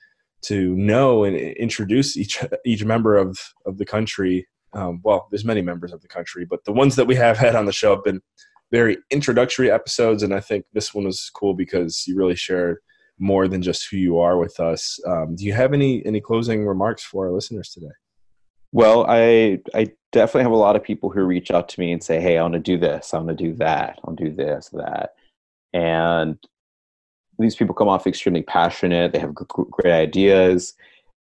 to 0.44 0.74
know 0.76 1.24
and 1.24 1.36
introduce 1.36 2.16
each 2.16 2.42
each 2.64 2.84
member 2.84 3.16
of, 3.16 3.38
of 3.66 3.78
the 3.78 3.84
country 3.84 4.46
Um, 4.74 5.00
well, 5.04 5.28
there's 5.30 5.44
many 5.44 5.62
members 5.62 5.92
of 5.92 6.00
the 6.02 6.08
country, 6.08 6.44
but 6.44 6.64
the 6.64 6.72
ones 6.72 6.96
that 6.96 7.06
we 7.06 7.14
have 7.16 7.38
had 7.44 7.54
on 7.54 7.66
the 7.66 7.72
show 7.72 7.94
have 7.94 8.04
been 8.04 8.20
very 8.70 8.98
introductory 9.10 9.70
episodes, 9.70 10.22
and 10.22 10.34
I 10.34 10.40
think 10.40 10.64
this 10.72 10.92
one 10.92 11.04
was 11.04 11.30
cool 11.34 11.54
because 11.54 12.04
you 12.06 12.16
really 12.16 12.34
shared 12.34 12.78
more 13.18 13.46
than 13.46 13.62
just 13.62 13.88
who 13.88 13.96
you 13.96 14.18
are 14.18 14.36
with 14.36 14.58
us. 14.58 14.98
Um, 15.06 15.36
do 15.36 15.44
you 15.44 15.52
have 15.52 15.72
any 15.72 16.04
any 16.04 16.20
closing 16.20 16.66
remarks 16.66 17.04
for 17.04 17.26
our 17.26 17.32
listeners 17.32 17.70
today? 17.70 17.94
Well, 18.72 19.06
I 19.08 19.60
I 19.74 19.92
definitely 20.10 20.42
have 20.42 20.52
a 20.52 20.56
lot 20.56 20.76
of 20.76 20.82
people 20.82 21.10
who 21.10 21.22
reach 21.22 21.50
out 21.52 21.68
to 21.70 21.80
me 21.80 21.92
and 21.92 22.02
say, 22.02 22.20
"Hey, 22.20 22.38
I 22.38 22.42
want 22.42 22.54
to 22.54 22.60
do 22.60 22.76
this. 22.76 23.14
I 23.14 23.18
want 23.18 23.28
to 23.28 23.44
do 23.44 23.54
that. 23.54 24.00
I 24.02 24.06
want 24.06 24.18
to 24.18 24.24
do 24.30 24.34
this, 24.34 24.70
that," 24.70 25.10
and 25.72 26.36
these 27.38 27.56
people 27.56 27.74
come 27.74 27.88
off 27.88 28.06
extremely 28.06 28.42
passionate. 28.42 29.12
They 29.12 29.18
have 29.18 29.34
great 29.34 29.92
ideas, 29.92 30.74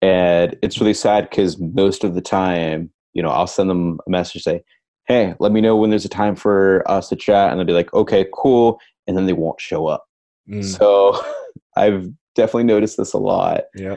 and 0.03 0.57
it's 0.63 0.81
really 0.81 0.95
sad 0.95 1.29
because 1.31 1.59
most 1.59 2.05
of 2.05 2.15
the 2.15 2.21
time, 2.21 2.91
you 3.13 3.23
know, 3.23 3.31
I'll 3.31 3.47
send 3.47 3.71
them 3.71 3.99
a 4.07 4.11
message 4.11 4.43
say, 4.43 4.63
"Hey, 5.07 5.35
let 5.39 5.53
me 5.53 5.61
know 5.61 5.77
when 5.77 5.91
there's 5.91 6.05
a 6.05 6.11
time 6.11 6.37
for 6.37 6.83
us 6.91 7.09
to 7.09 7.17
chat," 7.17 7.51
and 7.51 7.59
they'll 7.59 7.67
be 7.67 7.73
like, 7.73 7.93
"Okay, 7.95 8.27
cool," 8.35 8.79
and 9.07 9.17
then 9.17 9.27
they 9.27 9.33
won't 9.33 9.61
show 9.61 9.87
up. 9.87 10.05
Mm. 10.49 10.65
So 10.65 11.19
I've 11.77 12.11
definitely 12.35 12.65
noticed 12.65 12.97
this 12.97 13.13
a 13.13 13.19
lot. 13.19 13.65
Yeah. 13.75 13.97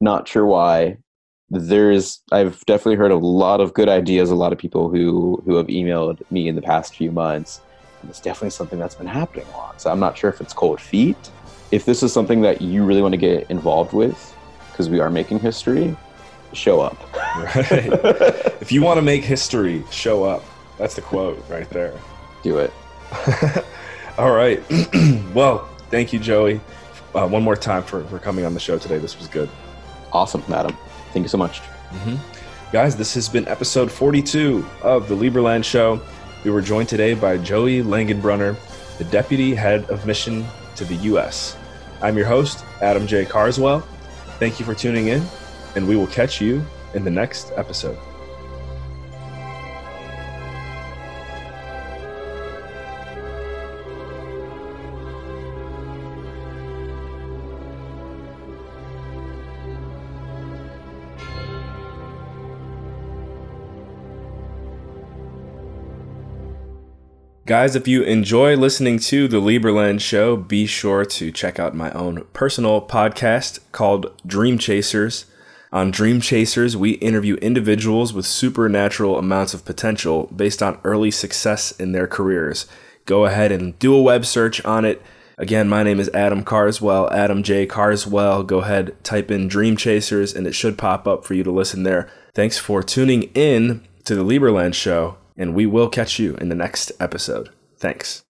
Not 0.00 0.28
sure 0.28 0.44
why 0.44 0.98
there's 1.50 2.22
I've 2.32 2.64
definitely 2.66 2.96
heard 2.96 3.12
a 3.12 3.16
lot 3.16 3.60
of 3.60 3.74
good 3.74 3.88
ideas. 3.88 4.30
A 4.30 4.34
lot 4.34 4.52
of 4.52 4.58
people 4.58 4.88
who 4.88 5.42
who 5.44 5.54
have 5.56 5.66
emailed 5.68 6.20
me 6.30 6.48
in 6.48 6.56
the 6.56 6.62
past 6.62 6.96
few 6.96 7.12
months, 7.12 7.60
and 8.00 8.10
it's 8.10 8.20
definitely 8.20 8.50
something 8.50 8.78
that's 8.78 8.94
been 8.94 9.06
happening 9.06 9.46
a 9.54 9.56
lot. 9.56 9.80
So 9.80 9.90
I'm 9.90 10.00
not 10.00 10.18
sure 10.18 10.30
if 10.30 10.40
it's 10.40 10.52
cold 10.52 10.80
feet. 10.80 11.16
If 11.70 11.84
this 11.84 12.02
is 12.02 12.12
something 12.12 12.42
that 12.42 12.62
you 12.62 12.84
really 12.84 13.02
want 13.02 13.12
to 13.12 13.18
get 13.18 13.50
involved 13.50 13.92
with, 13.92 14.36
because 14.70 14.88
we 14.88 15.00
are 15.00 15.10
making 15.10 15.40
history, 15.40 15.96
show 16.52 16.80
up. 16.80 16.96
Right. 17.14 17.56
if 18.60 18.70
you 18.70 18.82
want 18.82 18.98
to 18.98 19.02
make 19.02 19.24
history, 19.24 19.84
show 19.90 20.24
up. 20.24 20.44
That's 20.78 20.94
the 20.94 21.02
quote 21.02 21.42
right 21.48 21.68
there. 21.70 21.98
Do 22.42 22.58
it. 22.58 22.72
All 24.18 24.32
right. 24.32 24.62
well, 25.34 25.68
thank 25.90 26.12
you, 26.12 26.18
Joey. 26.18 26.60
Uh, 27.14 27.26
one 27.26 27.42
more 27.42 27.56
time 27.56 27.82
for, 27.82 28.04
for 28.04 28.18
coming 28.18 28.44
on 28.44 28.54
the 28.54 28.60
show 28.60 28.78
today. 28.78 28.98
This 28.98 29.18
was 29.18 29.28
good. 29.28 29.48
Awesome, 30.12 30.42
Adam. 30.52 30.76
Thank 31.12 31.24
you 31.24 31.28
so 31.28 31.38
much. 31.38 31.60
Mm-hmm. 31.60 32.16
Guys, 32.72 32.96
this 32.96 33.14
has 33.14 33.28
been 33.28 33.48
episode 33.48 33.90
42 33.90 34.64
of 34.82 35.08
the 35.08 35.14
Liberland 35.14 35.64
Show. 35.64 36.00
We 36.44 36.50
were 36.50 36.60
joined 36.60 36.88
today 36.88 37.14
by 37.14 37.38
Joey 37.38 37.82
Langenbrunner, 37.82 38.56
the 38.98 39.04
Deputy 39.04 39.54
Head 39.54 39.88
of 39.90 40.04
Mission 40.04 40.44
to 40.76 40.84
the 40.84 40.96
U.S. 40.96 41.56
I'm 42.02 42.16
your 42.16 42.26
host, 42.26 42.64
Adam 42.82 43.06
J. 43.06 43.24
Carswell. 43.24 43.80
Thank 44.38 44.60
you 44.60 44.66
for 44.66 44.74
tuning 44.74 45.08
in, 45.08 45.26
and 45.74 45.88
we 45.88 45.96
will 45.96 46.06
catch 46.06 46.40
you 46.40 46.64
in 46.94 47.04
the 47.04 47.10
next 47.10 47.52
episode. 47.56 47.98
Guys, 67.46 67.76
if 67.76 67.86
you 67.86 68.02
enjoy 68.02 68.56
listening 68.56 68.98
to 68.98 69.28
the 69.28 69.40
Liberland 69.40 70.00
Show, 70.00 70.36
be 70.36 70.66
sure 70.66 71.04
to 71.04 71.30
check 71.30 71.60
out 71.60 71.76
my 71.76 71.92
own 71.92 72.24
personal 72.32 72.84
podcast 72.84 73.60
called 73.70 74.20
Dream 74.26 74.58
Chasers. 74.58 75.26
On 75.70 75.92
Dream 75.92 76.20
Chasers, 76.20 76.76
we 76.76 76.94
interview 76.94 77.36
individuals 77.36 78.12
with 78.12 78.26
supernatural 78.26 79.16
amounts 79.16 79.54
of 79.54 79.64
potential 79.64 80.28
based 80.34 80.60
on 80.60 80.80
early 80.82 81.12
success 81.12 81.70
in 81.70 81.92
their 81.92 82.08
careers. 82.08 82.66
Go 83.04 83.26
ahead 83.26 83.52
and 83.52 83.78
do 83.78 83.94
a 83.94 84.02
web 84.02 84.26
search 84.26 84.64
on 84.64 84.84
it. 84.84 85.00
Again, 85.38 85.68
my 85.68 85.84
name 85.84 86.00
is 86.00 86.10
Adam 86.12 86.42
Carswell, 86.42 87.08
Adam 87.12 87.44
J. 87.44 87.64
Carswell. 87.64 88.42
Go 88.42 88.62
ahead, 88.62 88.96
type 89.04 89.30
in 89.30 89.46
Dream 89.46 89.76
Chasers, 89.76 90.34
and 90.34 90.48
it 90.48 90.56
should 90.56 90.76
pop 90.76 91.06
up 91.06 91.24
for 91.24 91.34
you 91.34 91.44
to 91.44 91.52
listen 91.52 91.84
there. 91.84 92.10
Thanks 92.34 92.58
for 92.58 92.82
tuning 92.82 93.30
in 93.34 93.86
to 94.02 94.16
the 94.16 94.24
Liberland 94.24 94.74
Show 94.74 95.18
and 95.36 95.54
we 95.54 95.66
will 95.66 95.88
catch 95.88 96.18
you 96.18 96.34
in 96.36 96.48
the 96.48 96.54
next 96.54 96.92
episode. 97.00 97.50
Thanks. 97.78 98.22